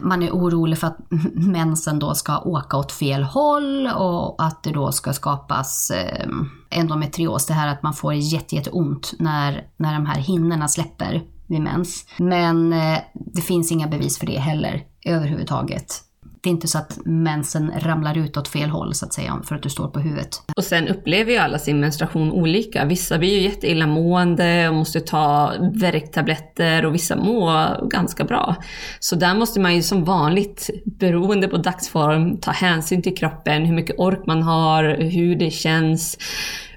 man 0.00 0.22
är 0.22 0.30
orolig 0.30 0.78
för 0.78 0.86
att 0.86 0.98
mensen 1.34 1.98
då 1.98 2.14
ska 2.14 2.38
åka 2.38 2.76
åt 2.76 2.92
fel 2.92 3.22
håll 3.22 3.86
och 3.86 4.42
att 4.44 4.62
det 4.62 4.70
då 4.70 4.92
ska 4.92 5.12
skapas 5.12 5.90
eh, 5.90 6.28
endometrios, 6.70 7.46
det 7.46 7.54
här 7.54 7.68
att 7.68 7.82
man 7.82 7.94
får 7.94 8.14
jättejätteont 8.14 9.14
när, 9.18 9.66
när 9.76 9.94
de 9.94 10.06
här 10.06 10.20
hinnorna 10.20 10.68
släpper 10.68 11.22
vid 11.46 11.60
mens. 11.60 12.06
Men 12.16 12.72
eh, 12.72 12.98
det 13.12 13.42
finns 13.42 13.72
inga 13.72 13.86
bevis 13.86 14.18
för 14.18 14.26
det 14.26 14.38
heller 14.38 14.84
överhuvudtaget 15.04 16.09
det 16.42 16.48
är 16.48 16.50
inte 16.50 16.68
så 16.68 16.78
att 16.78 16.98
mensen 17.04 17.72
ramlar 17.76 18.18
ut 18.18 18.36
åt 18.36 18.48
fel 18.48 18.70
håll 18.70 18.94
så 18.94 19.06
att 19.06 19.14
säga 19.14 19.42
för 19.44 19.54
att 19.54 19.62
du 19.62 19.70
står 19.70 19.88
på 19.88 20.00
huvudet. 20.00 20.42
Och 20.56 20.64
sen 20.64 20.88
upplever 20.88 21.32
ju 21.32 21.38
alla 21.38 21.58
sin 21.58 21.80
menstruation 21.80 22.32
olika. 22.32 22.84
Vissa 22.84 23.18
blir 23.18 23.34
ju 23.34 23.40
jätteillamående 23.40 24.68
och 24.68 24.74
måste 24.74 25.00
ta 25.00 25.52
värktabletter 25.74 26.86
och 26.86 26.94
vissa 26.94 27.16
mår 27.16 27.88
ganska 27.88 28.24
bra. 28.24 28.56
Så 29.00 29.16
där 29.16 29.34
måste 29.34 29.60
man 29.60 29.74
ju 29.74 29.82
som 29.82 30.04
vanligt, 30.04 30.70
beroende 30.84 31.48
på 31.48 31.56
dagsform, 31.56 32.40
ta 32.40 32.50
hänsyn 32.50 33.02
till 33.02 33.16
kroppen, 33.16 33.64
hur 33.64 33.74
mycket 33.74 33.98
ork 33.98 34.26
man 34.26 34.42
har, 34.42 34.84
hur 34.84 35.36
det 35.36 35.50
känns. 35.50 36.18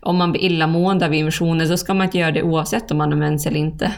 Om 0.02 0.18
man 0.18 0.32
blir 0.32 0.42
illamående 0.42 1.06
av 1.06 1.14
inversioner 1.14 1.66
så 1.66 1.78
ska 1.78 1.94
man 1.94 2.06
inte 2.06 2.18
göra 2.18 2.32
det 2.32 2.44
oavsett 2.44 2.92
om 2.92 2.98
man 2.98 3.12
har 3.12 3.20
mens 3.20 3.46
eller 3.46 3.60
inte. 3.60 3.92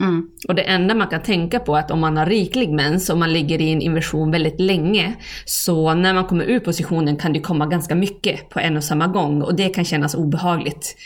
Mm. 0.00 0.30
Och 0.48 0.54
det 0.54 0.62
enda 0.62 0.94
man 0.94 1.08
kan 1.08 1.22
tänka 1.22 1.58
på 1.58 1.76
är 1.76 1.80
att 1.80 1.90
om 1.90 2.00
man 2.00 2.16
har 2.16 2.26
riklig 2.26 2.72
mens 2.72 3.10
och 3.10 3.18
man 3.18 3.32
ligger 3.32 3.60
i 3.60 3.72
en 3.72 3.80
inversion 3.80 4.30
väldigt 4.30 4.60
länge, 4.60 5.16
så 5.44 5.94
när 5.94 6.14
man 6.14 6.24
kommer 6.24 6.44
ur 6.44 6.60
positionen 6.60 7.16
kan 7.16 7.32
det 7.32 7.40
komma 7.40 7.66
ganska 7.66 7.94
mycket 7.94 8.48
på 8.50 8.60
en 8.60 8.76
och 8.76 8.84
samma 8.84 9.06
gång 9.06 9.42
och 9.42 9.54
det 9.54 9.68
kan 9.68 9.84
kännas 9.84 10.14
obehagligt. 10.14 10.96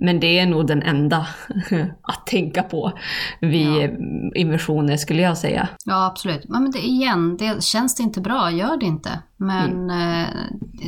Men 0.00 0.20
det 0.20 0.38
är 0.38 0.46
nog 0.46 0.66
den 0.66 0.82
enda 0.82 1.26
att 2.02 2.26
tänka 2.26 2.62
på 2.62 2.92
vid 3.40 3.66
ja. 3.66 3.88
inversioner 4.34 4.96
skulle 4.96 5.22
jag 5.22 5.38
säga. 5.38 5.68
Ja 5.84 6.06
absolut. 6.06 6.48
Men 6.48 6.70
det, 6.70 6.78
igen, 6.78 7.36
det, 7.36 7.62
känns 7.62 7.94
det 7.94 8.02
inte 8.02 8.20
bra, 8.20 8.50
gör 8.50 8.76
det 8.76 8.86
inte. 8.86 9.10
Men 9.36 9.90
mm. 9.90 10.20
eh, 10.22 10.28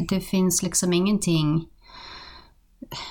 det 0.08 0.20
finns 0.20 0.62
liksom 0.62 0.92
ingenting 0.92 1.66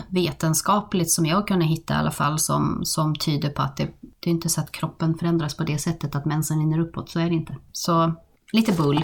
vetenskapligt 0.09 1.11
som 1.11 1.25
jag 1.25 1.47
kunde 1.47 1.65
hitta 1.65 1.93
i 1.93 1.97
alla 1.97 2.11
fall 2.11 2.39
som, 2.39 2.81
som 2.83 3.15
tyder 3.15 3.49
på 3.49 3.61
att 3.61 3.77
det, 3.77 3.87
det 4.19 4.29
är 4.29 4.31
inte 4.31 4.49
så 4.49 4.61
att 4.61 4.71
kroppen 4.71 5.17
förändras 5.17 5.57
på 5.57 5.63
det 5.63 5.77
sättet 5.77 6.15
att 6.15 6.25
mensen 6.25 6.59
rinner 6.59 6.79
uppåt, 6.79 7.09
så 7.09 7.19
är 7.19 7.29
det 7.29 7.35
inte. 7.35 7.57
Så 7.71 8.13
lite 8.53 8.71
bull. 8.71 9.03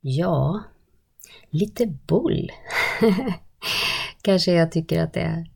Ja, 0.00 0.62
lite 1.50 1.86
bull. 1.86 2.50
kanske 4.28 4.52
jag 4.52 4.72
tycker 4.72 5.02
att 5.02 5.12
det 5.12 5.20
är. 5.20 5.46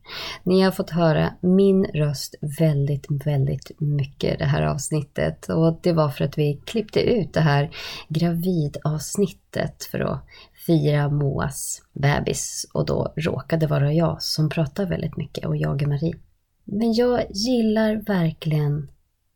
Ni 0.43 0.61
har 0.61 0.71
fått 0.71 0.89
höra 0.89 1.33
min 1.41 1.85
röst 1.85 2.35
väldigt, 2.59 3.05
väldigt 3.25 3.71
mycket 3.79 4.39
det 4.39 4.45
här 4.45 4.61
avsnittet 4.61 5.49
och 5.49 5.79
det 5.83 5.93
var 5.93 6.09
för 6.09 6.25
att 6.25 6.37
vi 6.37 6.61
klippte 6.65 7.01
ut 7.01 7.33
det 7.33 7.41
här 7.41 7.75
gravidavsnittet 8.07 9.83
för 9.83 9.99
att 9.99 10.25
fira 10.65 11.09
Moas 11.09 11.81
bebis 11.93 12.65
och 12.73 12.85
då 12.85 13.13
råkade 13.15 13.67
vara 13.67 13.93
jag 13.93 14.21
som 14.21 14.49
pratar 14.49 14.85
väldigt 14.85 15.17
mycket 15.17 15.45
och 15.45 15.57
jag 15.57 15.81
är 15.81 15.87
Marie. 15.87 16.15
Men 16.63 16.93
jag 16.93 17.23
gillar 17.29 17.95
verkligen 17.95 18.91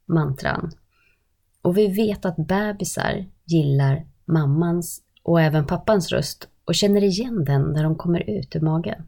mantran. 0.05 0.71
Och 1.61 1.77
vi 1.77 1.87
vet 1.87 2.25
att 2.25 2.35
bebisar 2.47 3.25
gillar 3.45 4.05
mammans 4.25 5.01
och 5.23 5.41
även 5.41 5.65
pappans 5.65 6.11
röst 6.11 6.47
och 6.65 6.75
känner 6.75 7.03
igen 7.03 7.45
den 7.45 7.61
när 7.61 7.83
de 7.83 7.95
kommer 7.95 8.29
ut 8.29 8.55
ur 8.55 8.61
magen. 8.61 9.03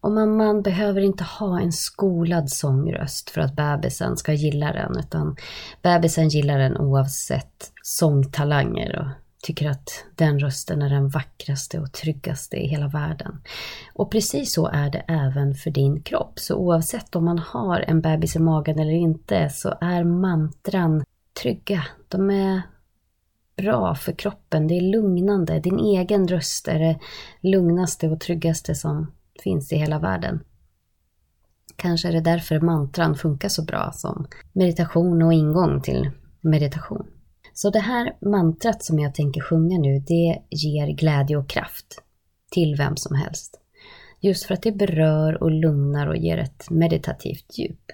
Och 0.00 0.12
mamman 0.12 0.62
behöver 0.62 1.00
inte 1.00 1.24
ha 1.24 1.60
en 1.60 1.72
skolad 1.72 2.50
sångröst 2.50 3.30
för 3.30 3.40
att 3.40 3.56
bebisen 3.56 4.16
ska 4.16 4.32
gilla 4.32 4.72
den, 4.72 4.98
utan 4.98 5.36
bebisen 5.82 6.28
gillar 6.28 6.58
den 6.58 6.76
oavsett 6.76 7.72
sångtalanger 7.82 8.98
och 8.98 9.06
tycker 9.42 9.70
att 9.70 10.04
den 10.14 10.38
rösten 10.38 10.82
är 10.82 10.90
den 10.90 11.08
vackraste 11.08 11.78
och 11.80 11.92
tryggaste 11.92 12.56
i 12.56 12.66
hela 12.66 12.88
världen. 12.88 13.40
Och 13.94 14.10
precis 14.10 14.52
så 14.52 14.66
är 14.66 14.90
det 14.90 15.04
även 15.08 15.54
för 15.54 15.70
din 15.70 16.02
kropp. 16.02 16.38
Så 16.38 16.56
oavsett 16.56 17.16
om 17.16 17.24
man 17.24 17.38
har 17.38 17.80
en 17.80 18.00
bebis 18.00 18.36
i 18.36 18.38
magen 18.38 18.78
eller 18.78 18.92
inte 18.92 19.50
så 19.50 19.74
är 19.80 20.04
mantran 20.04 21.04
trygga. 21.42 21.84
De 22.08 22.30
är 22.30 22.62
bra 23.56 23.94
för 23.94 24.12
kroppen, 24.12 24.66
det 24.66 24.76
är 24.76 24.92
lugnande. 24.92 25.60
Din 25.60 25.78
egen 25.78 26.28
röst 26.28 26.68
är 26.68 26.78
det 26.78 26.98
lugnaste 27.40 28.08
och 28.08 28.20
tryggaste 28.20 28.74
som 28.74 29.12
finns 29.42 29.72
i 29.72 29.76
hela 29.76 29.98
världen. 29.98 30.40
Kanske 31.76 32.08
är 32.08 32.12
det 32.12 32.20
därför 32.20 32.60
mantran 32.60 33.14
funkar 33.14 33.48
så 33.48 33.64
bra 33.64 33.92
som 33.92 34.26
meditation 34.52 35.22
och 35.22 35.32
ingång 35.32 35.82
till 35.82 36.10
meditation. 36.40 37.06
Så 37.54 37.70
det 37.70 37.80
här 37.80 38.16
mantrat 38.20 38.84
som 38.84 38.98
jag 38.98 39.14
tänker 39.14 39.40
sjunga 39.40 39.78
nu, 39.78 39.98
det 39.98 40.42
ger 40.50 40.96
glädje 40.96 41.36
och 41.36 41.48
kraft 41.48 42.02
till 42.50 42.74
vem 42.78 42.96
som 42.96 43.16
helst. 43.16 43.60
Just 44.20 44.44
för 44.44 44.54
att 44.54 44.62
det 44.62 44.72
berör 44.72 45.42
och 45.42 45.50
lugnar 45.50 46.06
och 46.06 46.16
ger 46.16 46.38
ett 46.38 46.70
meditativt 46.70 47.58
djup. 47.58 47.92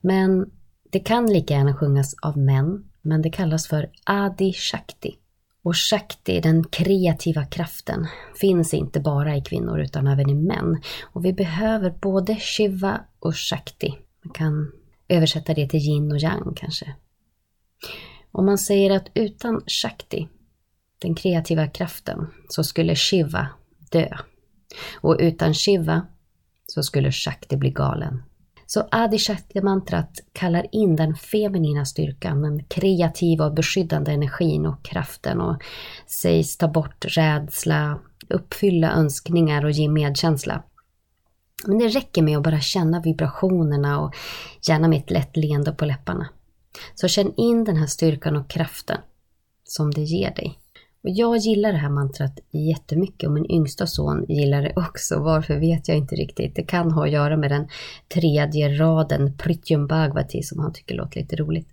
Men 0.00 0.50
det 0.92 1.00
kan 1.00 1.26
lika 1.26 1.54
gärna 1.54 1.76
sjungas 1.76 2.14
av 2.22 2.38
män, 2.38 2.84
men 3.02 3.22
det 3.22 3.30
kallas 3.30 3.66
för 3.66 3.90
Adi 4.04 4.52
Shakti. 4.52 5.16
Och 5.66 5.76
Shakti, 5.76 6.40
den 6.40 6.64
kreativa 6.64 7.44
kraften, 7.44 8.06
finns 8.40 8.74
inte 8.74 9.00
bara 9.00 9.36
i 9.36 9.40
kvinnor 9.40 9.80
utan 9.80 10.06
även 10.06 10.30
i 10.30 10.34
män. 10.34 10.82
Och 11.02 11.24
vi 11.24 11.32
behöver 11.32 11.90
både 11.90 12.36
Shiva 12.36 13.00
och 13.18 13.36
Shakti. 13.36 13.94
Man 14.24 14.32
kan 14.32 14.72
översätta 15.08 15.54
det 15.54 15.68
till 15.68 15.80
yin 15.80 16.12
och 16.12 16.18
yang 16.18 16.54
kanske. 16.56 16.94
Om 18.32 18.46
man 18.46 18.58
säger 18.58 18.90
att 18.90 19.10
utan 19.14 19.60
Shakti, 19.66 20.28
den 20.98 21.14
kreativa 21.14 21.66
kraften, 21.66 22.26
så 22.48 22.64
skulle 22.64 22.94
Shiva 22.94 23.48
dö. 23.90 24.08
Och 25.00 25.16
utan 25.20 25.54
Shiva 25.54 26.06
så 26.66 26.82
skulle 26.82 27.12
Shakti 27.12 27.56
bli 27.56 27.70
galen. 27.70 28.22
Så 28.66 28.88
Adishakti-mantrat 28.90 30.20
kallar 30.32 30.66
in 30.72 30.96
den 30.96 31.14
feminina 31.14 31.84
styrkan, 31.84 32.42
den 32.42 32.64
kreativa 32.64 33.46
och 33.46 33.54
beskyddande 33.54 34.12
energin 34.12 34.66
och 34.66 34.84
kraften 34.84 35.40
och 35.40 35.62
sägs 36.06 36.56
ta 36.56 36.68
bort 36.68 37.04
rädsla, 37.08 37.98
uppfylla 38.28 38.92
önskningar 38.92 39.64
och 39.64 39.70
ge 39.70 39.88
medkänsla. 39.88 40.62
Men 41.66 41.78
det 41.78 41.88
räcker 41.88 42.22
med 42.22 42.36
att 42.36 42.42
bara 42.42 42.60
känna 42.60 43.00
vibrationerna 43.00 44.00
och 44.00 44.14
gärna 44.68 44.88
med 44.88 44.98
ett 44.98 45.10
lätt 45.10 45.36
leende 45.36 45.72
på 45.72 45.84
läpparna. 45.84 46.28
Så 46.94 47.08
känn 47.08 47.34
in 47.36 47.64
den 47.64 47.76
här 47.76 47.86
styrkan 47.86 48.36
och 48.36 48.50
kraften 48.50 48.98
som 49.64 49.90
det 49.90 50.02
ger 50.02 50.34
dig. 50.34 50.58
Och 51.06 51.12
jag 51.12 51.36
gillar 51.36 51.72
det 51.72 51.78
här 51.78 51.90
mantrat 51.90 52.40
jättemycket 52.50 53.26
och 53.26 53.34
min 53.34 53.50
yngsta 53.50 53.86
son 53.86 54.24
gillar 54.28 54.62
det 54.62 54.72
också. 54.76 55.18
Varför 55.18 55.60
vet 55.60 55.88
jag 55.88 55.96
inte 55.96 56.14
riktigt. 56.14 56.56
Det 56.56 56.62
kan 56.62 56.92
ha 56.92 57.04
att 57.04 57.12
göra 57.12 57.36
med 57.36 57.50
den 57.50 57.68
tredje 58.14 58.68
raden, 58.68 59.36
Prityum 59.36 59.86
Bhagavati, 59.86 60.42
som 60.42 60.58
han 60.58 60.72
tycker 60.72 60.94
låter 60.94 61.20
lite 61.20 61.36
roligt. 61.36 61.68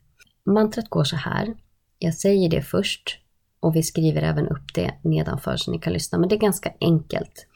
Mantrat 0.46 0.90
går 0.90 1.04
så 1.04 1.16
här. 1.16 1.54
Jag 2.00 2.14
säger 2.14 2.50
det 2.50 2.62
först 2.62 3.20
och 3.60 3.76
vi 3.76 3.84
skriver 3.84 4.22
även 4.22 4.48
upp 4.48 4.74
det 4.74 4.94
nedanför 5.02 5.58
så 5.58 5.72
ni 5.72 5.80
kan 5.80 5.94
lyssna. 5.94 6.18
Men 6.18 6.30
det 6.30 6.36
är 6.36 6.40
ganska 6.40 6.74
enkelt. 6.80 7.48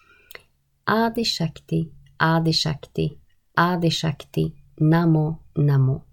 Adi 0.84 1.26
Shakti, 1.26 1.92
Adi 2.18 2.54
Shakti, 2.54 3.18
Adi 3.56 3.92
Shakti, 3.92 4.54
Namo, 4.78 5.36
Namo. 5.56 6.07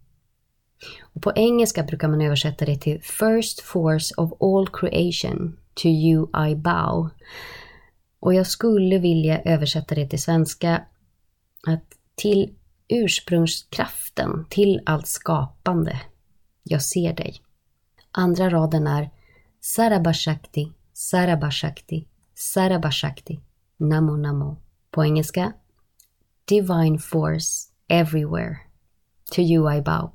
Och 1.14 1.22
på 1.22 1.32
engelska 1.36 1.82
brukar 1.82 2.08
man 2.08 2.20
översätta 2.20 2.64
det 2.64 2.76
till 2.76 3.02
First 3.02 3.60
force 3.60 4.14
of 4.16 4.32
all 4.42 4.68
creation, 4.68 5.56
to 5.74 5.86
you 5.86 6.48
I 6.50 6.54
bow. 6.54 7.10
Och 8.20 8.34
jag 8.34 8.46
skulle 8.46 8.98
vilja 8.98 9.42
översätta 9.42 9.94
det 9.94 10.08
till 10.08 10.22
svenska 10.22 10.84
att 11.66 11.84
till 12.14 12.54
ursprungskraften, 12.88 14.46
till 14.50 14.80
allt 14.86 15.06
skapande. 15.06 16.00
Jag 16.62 16.82
ser 16.82 17.12
dig. 17.12 17.40
Andra 18.10 18.50
raden 18.50 18.86
är 18.86 19.10
Sarabashakti, 19.60 20.72
Sarabashakti, 20.92 22.06
Sarabashakti, 22.34 23.40
Namo 23.76 24.16
Namo. 24.16 24.56
På 24.90 25.04
engelska 25.04 25.52
Divine 26.44 26.98
Force 26.98 27.70
Everywhere. 27.88 28.56
To 29.34 29.40
you 29.40 29.76
I 29.76 29.80
bow 29.80 30.10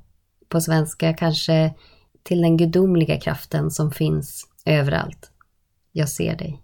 på 0.50 0.60
svenska 0.60 1.14
kanske 1.14 1.74
till 2.22 2.40
den 2.40 2.56
gudomliga 2.56 3.20
kraften 3.20 3.70
som 3.70 3.90
finns 3.90 4.48
överallt. 4.64 5.30
Jag 5.92 6.08
ser 6.08 6.36
dig. 6.36 6.62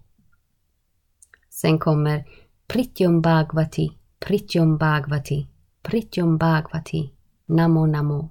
Sen 1.49 1.79
kommer 1.79 2.27
Prityum 2.67 3.21
Bhagavati, 3.21 3.97
Prityum 4.19 4.77
Bhagavati, 4.77 5.47
Prityum 5.83 6.37
Bhagavati, 6.37 7.13
Namo 7.45 7.85
Namo. 7.85 8.29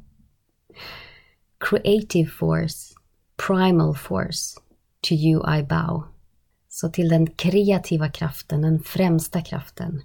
Creative 1.58 2.30
force, 2.30 2.94
Primal 3.46 3.94
force, 3.94 4.60
to 5.00 5.14
you 5.14 5.58
I 5.58 5.62
bow. 5.62 6.02
Så 6.68 6.88
till 6.88 7.08
den 7.08 7.26
kreativa 7.26 8.08
kraften, 8.08 8.62
den 8.62 8.82
främsta 8.82 9.42
kraften, 9.42 10.02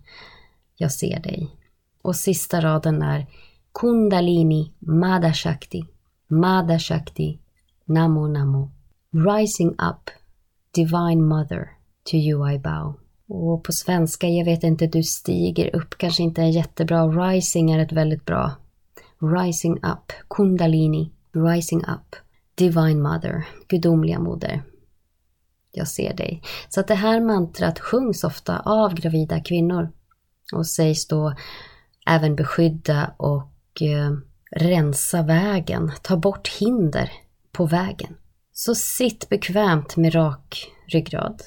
jag 0.76 0.92
ser 0.92 1.20
dig. 1.20 1.56
Och 2.02 2.16
sista 2.16 2.62
raden 2.62 3.02
är 3.02 3.28
Kundalini 3.74 4.72
Mada 4.80 5.34
Shakti, 5.34 5.86
Mada 6.28 6.80
Shakti, 6.80 7.40
Namo 7.90 8.28
Namo. 8.28 8.70
Rising 9.14 9.76
up, 9.80 10.10
Divine 10.74 11.22
Mother, 11.22 11.78
to 12.04 12.18
you 12.18 12.54
I 12.54 12.58
bow. 12.58 12.96
Och 13.28 13.64
på 13.64 13.72
svenska, 13.72 14.28
jag 14.28 14.46
vet 14.46 14.64
inte, 14.64 14.88
du 14.88 15.04
stiger 15.04 15.76
upp 15.76 15.98
kanske 15.98 16.24
inte 16.24 16.42
är 16.42 16.48
jättebra. 16.48 17.08
Rising 17.08 17.72
är 17.72 17.80
ett 17.80 17.92
väldigt 17.92 18.26
bra. 18.26 18.52
Rising 19.20 19.78
up, 19.78 20.12
Kundalini, 20.30 21.12
Rising 21.34 21.80
up, 21.82 22.16
Divine 22.56 23.02
Mother, 23.02 23.48
gudomliga 23.68 24.20
moder. 24.20 24.64
Jag 25.72 25.88
ser 25.88 26.14
dig. 26.14 26.42
Så 26.70 26.80
att 26.80 26.88
det 26.88 26.96
här 26.96 27.22
mantrat 27.22 27.80
sjungs 27.80 28.24
ofta 28.24 28.60
av 28.60 28.94
gravida 28.94 29.40
kvinnor 29.40 29.90
och 30.54 30.68
sägs 30.68 31.08
då 31.08 31.34
även 32.08 32.36
beskydda 32.36 33.14
och 33.18 33.51
eh, 33.82 34.12
rensa 34.52 35.22
vägen, 35.22 35.92
ta 36.02 36.18
bort 36.18 36.48
hinder 36.48 37.12
på 37.52 37.66
vägen. 37.66 38.16
Så 38.54 38.76
sitt 38.76 39.30
bekvämt 39.30 39.98
med 39.98 40.16
rak 40.16 40.68
ryggrad. 40.88 41.42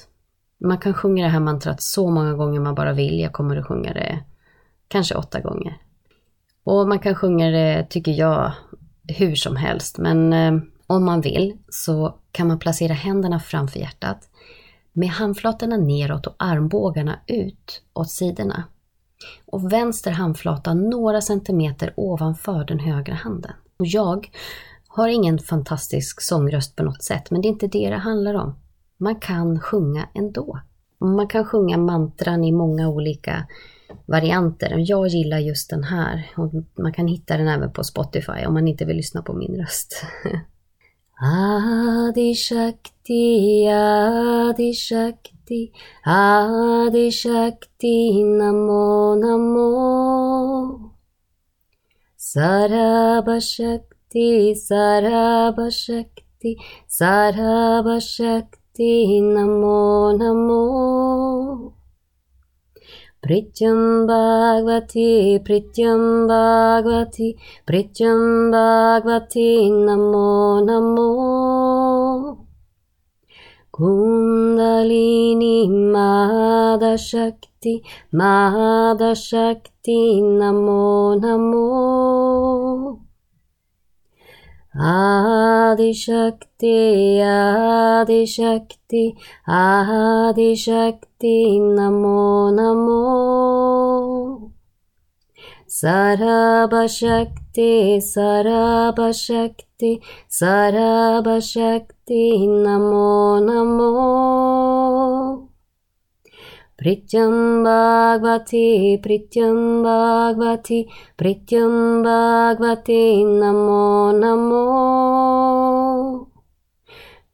Man 0.59 0.77
kan 0.77 0.93
sjunga 0.93 1.23
det 1.23 1.29
här 1.29 1.39
mantrat 1.39 1.81
så 1.81 2.09
många 2.09 2.33
gånger 2.33 2.59
man 2.59 2.75
bara 2.75 2.93
vill. 2.93 3.19
Jag 3.19 3.33
kommer 3.33 3.57
att 3.57 3.67
sjunga 3.67 3.93
det 3.93 4.23
kanske 4.87 5.15
åtta 5.15 5.39
gånger. 5.39 5.77
Och 6.63 6.87
man 6.87 6.99
kan 6.99 7.15
sjunga 7.15 7.49
det, 7.49 7.87
tycker 7.89 8.11
jag, 8.11 8.51
hur 9.07 9.35
som 9.35 9.55
helst. 9.55 9.97
Men 9.97 10.33
eh, 10.33 10.61
om 10.87 11.05
man 11.05 11.21
vill 11.21 11.57
så 11.69 12.15
kan 12.31 12.47
man 12.47 12.59
placera 12.59 12.93
händerna 12.93 13.39
framför 13.39 13.79
hjärtat 13.79 14.29
med 14.93 15.09
handflatorna 15.09 15.77
neråt 15.77 16.27
och 16.27 16.35
armbågarna 16.37 17.19
ut 17.27 17.81
åt 17.93 18.09
sidorna. 18.09 18.63
Och 19.45 19.73
vänster 19.73 20.11
handflata 20.11 20.73
några 20.73 21.21
centimeter 21.21 21.93
ovanför 21.95 22.63
den 22.63 22.79
högra 22.79 23.13
handen. 23.13 23.51
Och 23.79 23.85
jag 23.85 24.29
har 24.87 25.07
ingen 25.07 25.39
fantastisk 25.39 26.21
sångröst 26.21 26.75
på 26.75 26.83
något 26.83 27.03
sätt, 27.03 27.31
men 27.31 27.41
det 27.41 27.47
är 27.47 27.49
inte 27.49 27.67
det 27.67 27.89
det 27.89 27.95
handlar 27.95 28.33
om. 28.33 28.55
Man 28.97 29.15
kan 29.15 29.59
sjunga 29.59 30.09
ändå. 30.13 30.59
Man 30.99 31.27
kan 31.27 31.45
sjunga 31.45 31.77
mantran 31.77 32.43
i 32.43 32.51
många 32.51 32.89
olika 32.89 33.47
varianter. 34.05 34.75
Jag 34.77 35.07
gillar 35.07 35.39
just 35.39 35.69
den 35.69 35.83
här 35.83 36.31
och 36.37 36.53
man 36.79 36.93
kan 36.93 37.07
hitta 37.07 37.37
den 37.37 37.47
även 37.47 37.71
på 37.71 37.83
Spotify 37.83 38.45
om 38.47 38.53
man 38.53 38.67
inte 38.67 38.85
vill 38.85 38.97
lyssna 38.97 39.21
på 39.21 39.33
min 39.33 39.55
röst. 39.55 40.05
Adi 41.17 42.33
Shakti, 42.33 43.65
Adi 43.69 44.73
Shakti, 44.73 45.71
Adi 46.05 47.09
Shakti, 47.09 48.21
Namo 48.21 49.15
Namo. 49.15 50.91
Sarabha 52.19 53.39
Shakti, 53.39 54.55
Sarabha 54.55 55.71
Shakti, 55.71 56.57
Sarabha 56.85 58.01
Shakti, 58.01 59.21
Namo 59.21 60.19
Namo. 60.19 61.74
Prityam 63.25 64.05
Bhagavati, 64.05 65.41
Prityam 65.41 66.29
Bhagavati, 66.29 67.33
Prityam 67.65 68.53
Bhagavati, 68.53 69.73
Namo 69.73 70.61
Namo. 70.61 71.09
Kundalini 73.73 75.65
Mada 75.67 76.93
Shakti, 76.99 77.81
Namo 80.21 81.17
Namo. 81.17 82.54
Adi 84.77 85.93
Shakti, 85.93 87.21
Adi 87.21 88.25
Shakti, 88.25 89.15
Adi 89.47 90.53
Shakti, 90.53 91.61
Namo 91.61 92.51
Namo. 92.51 94.51
Sarabha 95.65 96.89
Shakti, 96.89 98.01
Prityam 106.75 107.63
Bhagavati, 107.63 108.99
Prityam 108.99 109.79
Bhagavati, 112.03 113.23
Namo 113.23 114.11
Namo. 114.11 114.67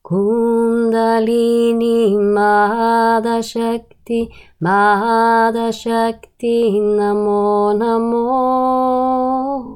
Kundalini 0.05 2.13
Mada 2.19 3.41
Shakti, 3.41 4.29
Mada 4.59 5.71
Shakti, 5.71 6.79
Namo 6.79 7.73
Namo. 7.73 9.70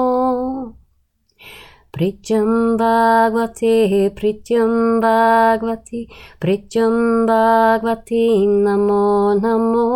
Prityam 2.02 2.74
Bhagavati, 2.76 4.10
Prityam 4.10 4.98
Bhagavati, 5.00 6.08
Prityam 6.40 7.26
Bhagavati, 7.28 8.42
Namo 8.42 9.38
Namo. 9.38 9.86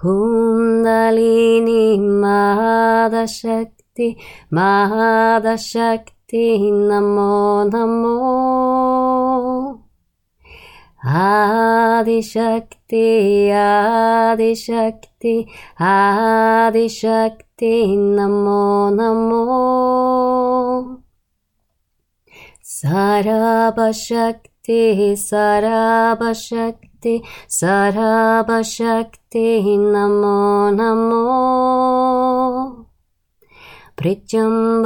Kundalini 0.00 2.00
Mada 2.00 3.28
Shakti, 3.28 4.16
Mada 4.50 5.58
Shakti, 5.58 6.72
Namo 6.72 7.68
Namo. 7.68 8.16
Adi 11.04 12.22
Shakti, 12.22 13.52
Adi 13.52 14.54
Shakti, 17.56 17.84
Adi 17.84 17.94
Shakti, 17.94 17.96
Namo 17.96 18.90
Namo. 18.90 21.02
Sarabha 22.64 23.92
Shakti, 23.94 25.14
Sarabha 25.14 26.34
Shakti, 26.34 27.22
Sarabha 27.48 28.64
Shakti, 28.64 29.76
Namo 29.76 30.72
Namo. 30.74 32.86
Prityam 33.96 34.82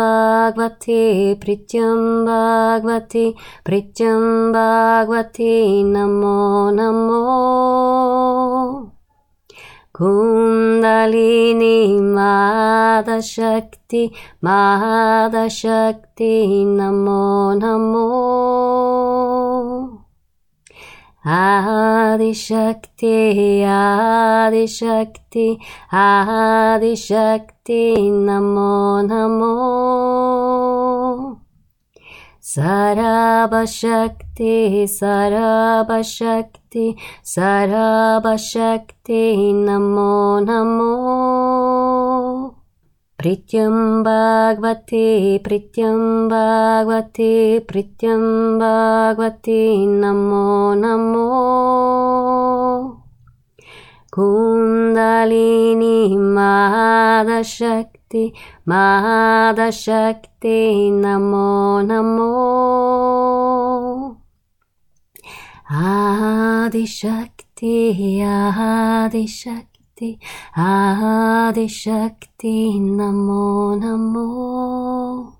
Bhagavati, 4.52 5.84
Kundalini 9.94 11.76
Mada 12.00 13.22
Shakti, 13.22 14.12
Mada 14.42 15.48
Shakti, 15.48 16.64
Namo 16.64 17.54
Namo. 17.58 18.08
Adi 21.24 22.32
Shakti, 22.32 23.64
Adi 23.64 24.66
Shakti, 24.66 25.58
Adi 25.90 26.94
Shakti, 26.94 27.96
Namo 27.96 29.02
Namo. 29.08 30.97
Sarabha 32.48 33.68
Shakti, 33.68 34.86
Sarabha 34.88 36.00
Shakti, 36.02 36.96
Sarabha 37.22 38.38
Shakti, 38.40 39.52
Namo 39.52 40.40
Namo. 40.48 40.94
Prityam 43.18 44.02
Bhagavati, 44.02 45.38
Prityam 45.44 46.30
Bhagavati, 46.30 47.60
Prityam 47.68 48.56
Bhagavati, 48.58 49.84
Namo 49.86 50.72
Namo. 50.72 51.28
Kundalini 54.10 55.36
Mada 56.16 57.44
Shakti 58.08 58.32
Mada 58.64 59.68
Shakti 59.70 60.90
Namo 60.90 61.82
Namo 61.84 62.24
Adi 65.70 66.86
Shakti 66.86 68.22
Adi 68.22 69.26
Shakti 69.26 70.18
Adi 70.56 71.68
Namo 72.80 73.76
Namo 73.78 75.34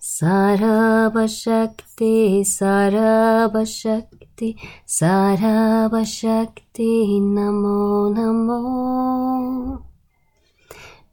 Sarabashakti, 0.00 2.40
Sarabashakti, 2.40 4.56
Sarabashakti, 4.86 7.20
Namo 7.20 8.08
Namo. 8.14 9.85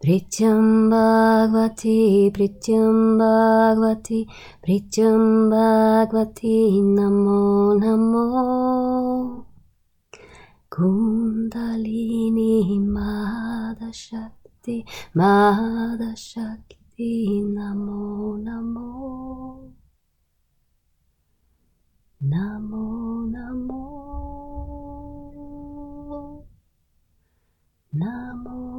Prityam 0.04 0.92
Bhagavati, 0.92 2.28
Prityam 2.36 3.16
Bhagavati, 3.16 4.28
Prityam 4.60 5.48
Bhagavati, 5.48 6.84
Namo 6.84 7.72
Namo. 7.80 9.48
Kundalini 10.68 12.84
Madhashakti, 12.84 14.84
Madhashakti, 15.16 17.40
Namo 17.56 18.36
Namo. 18.44 18.92
Namo 22.20 22.84
Namo. 23.32 23.80
Namo. 27.94 28.73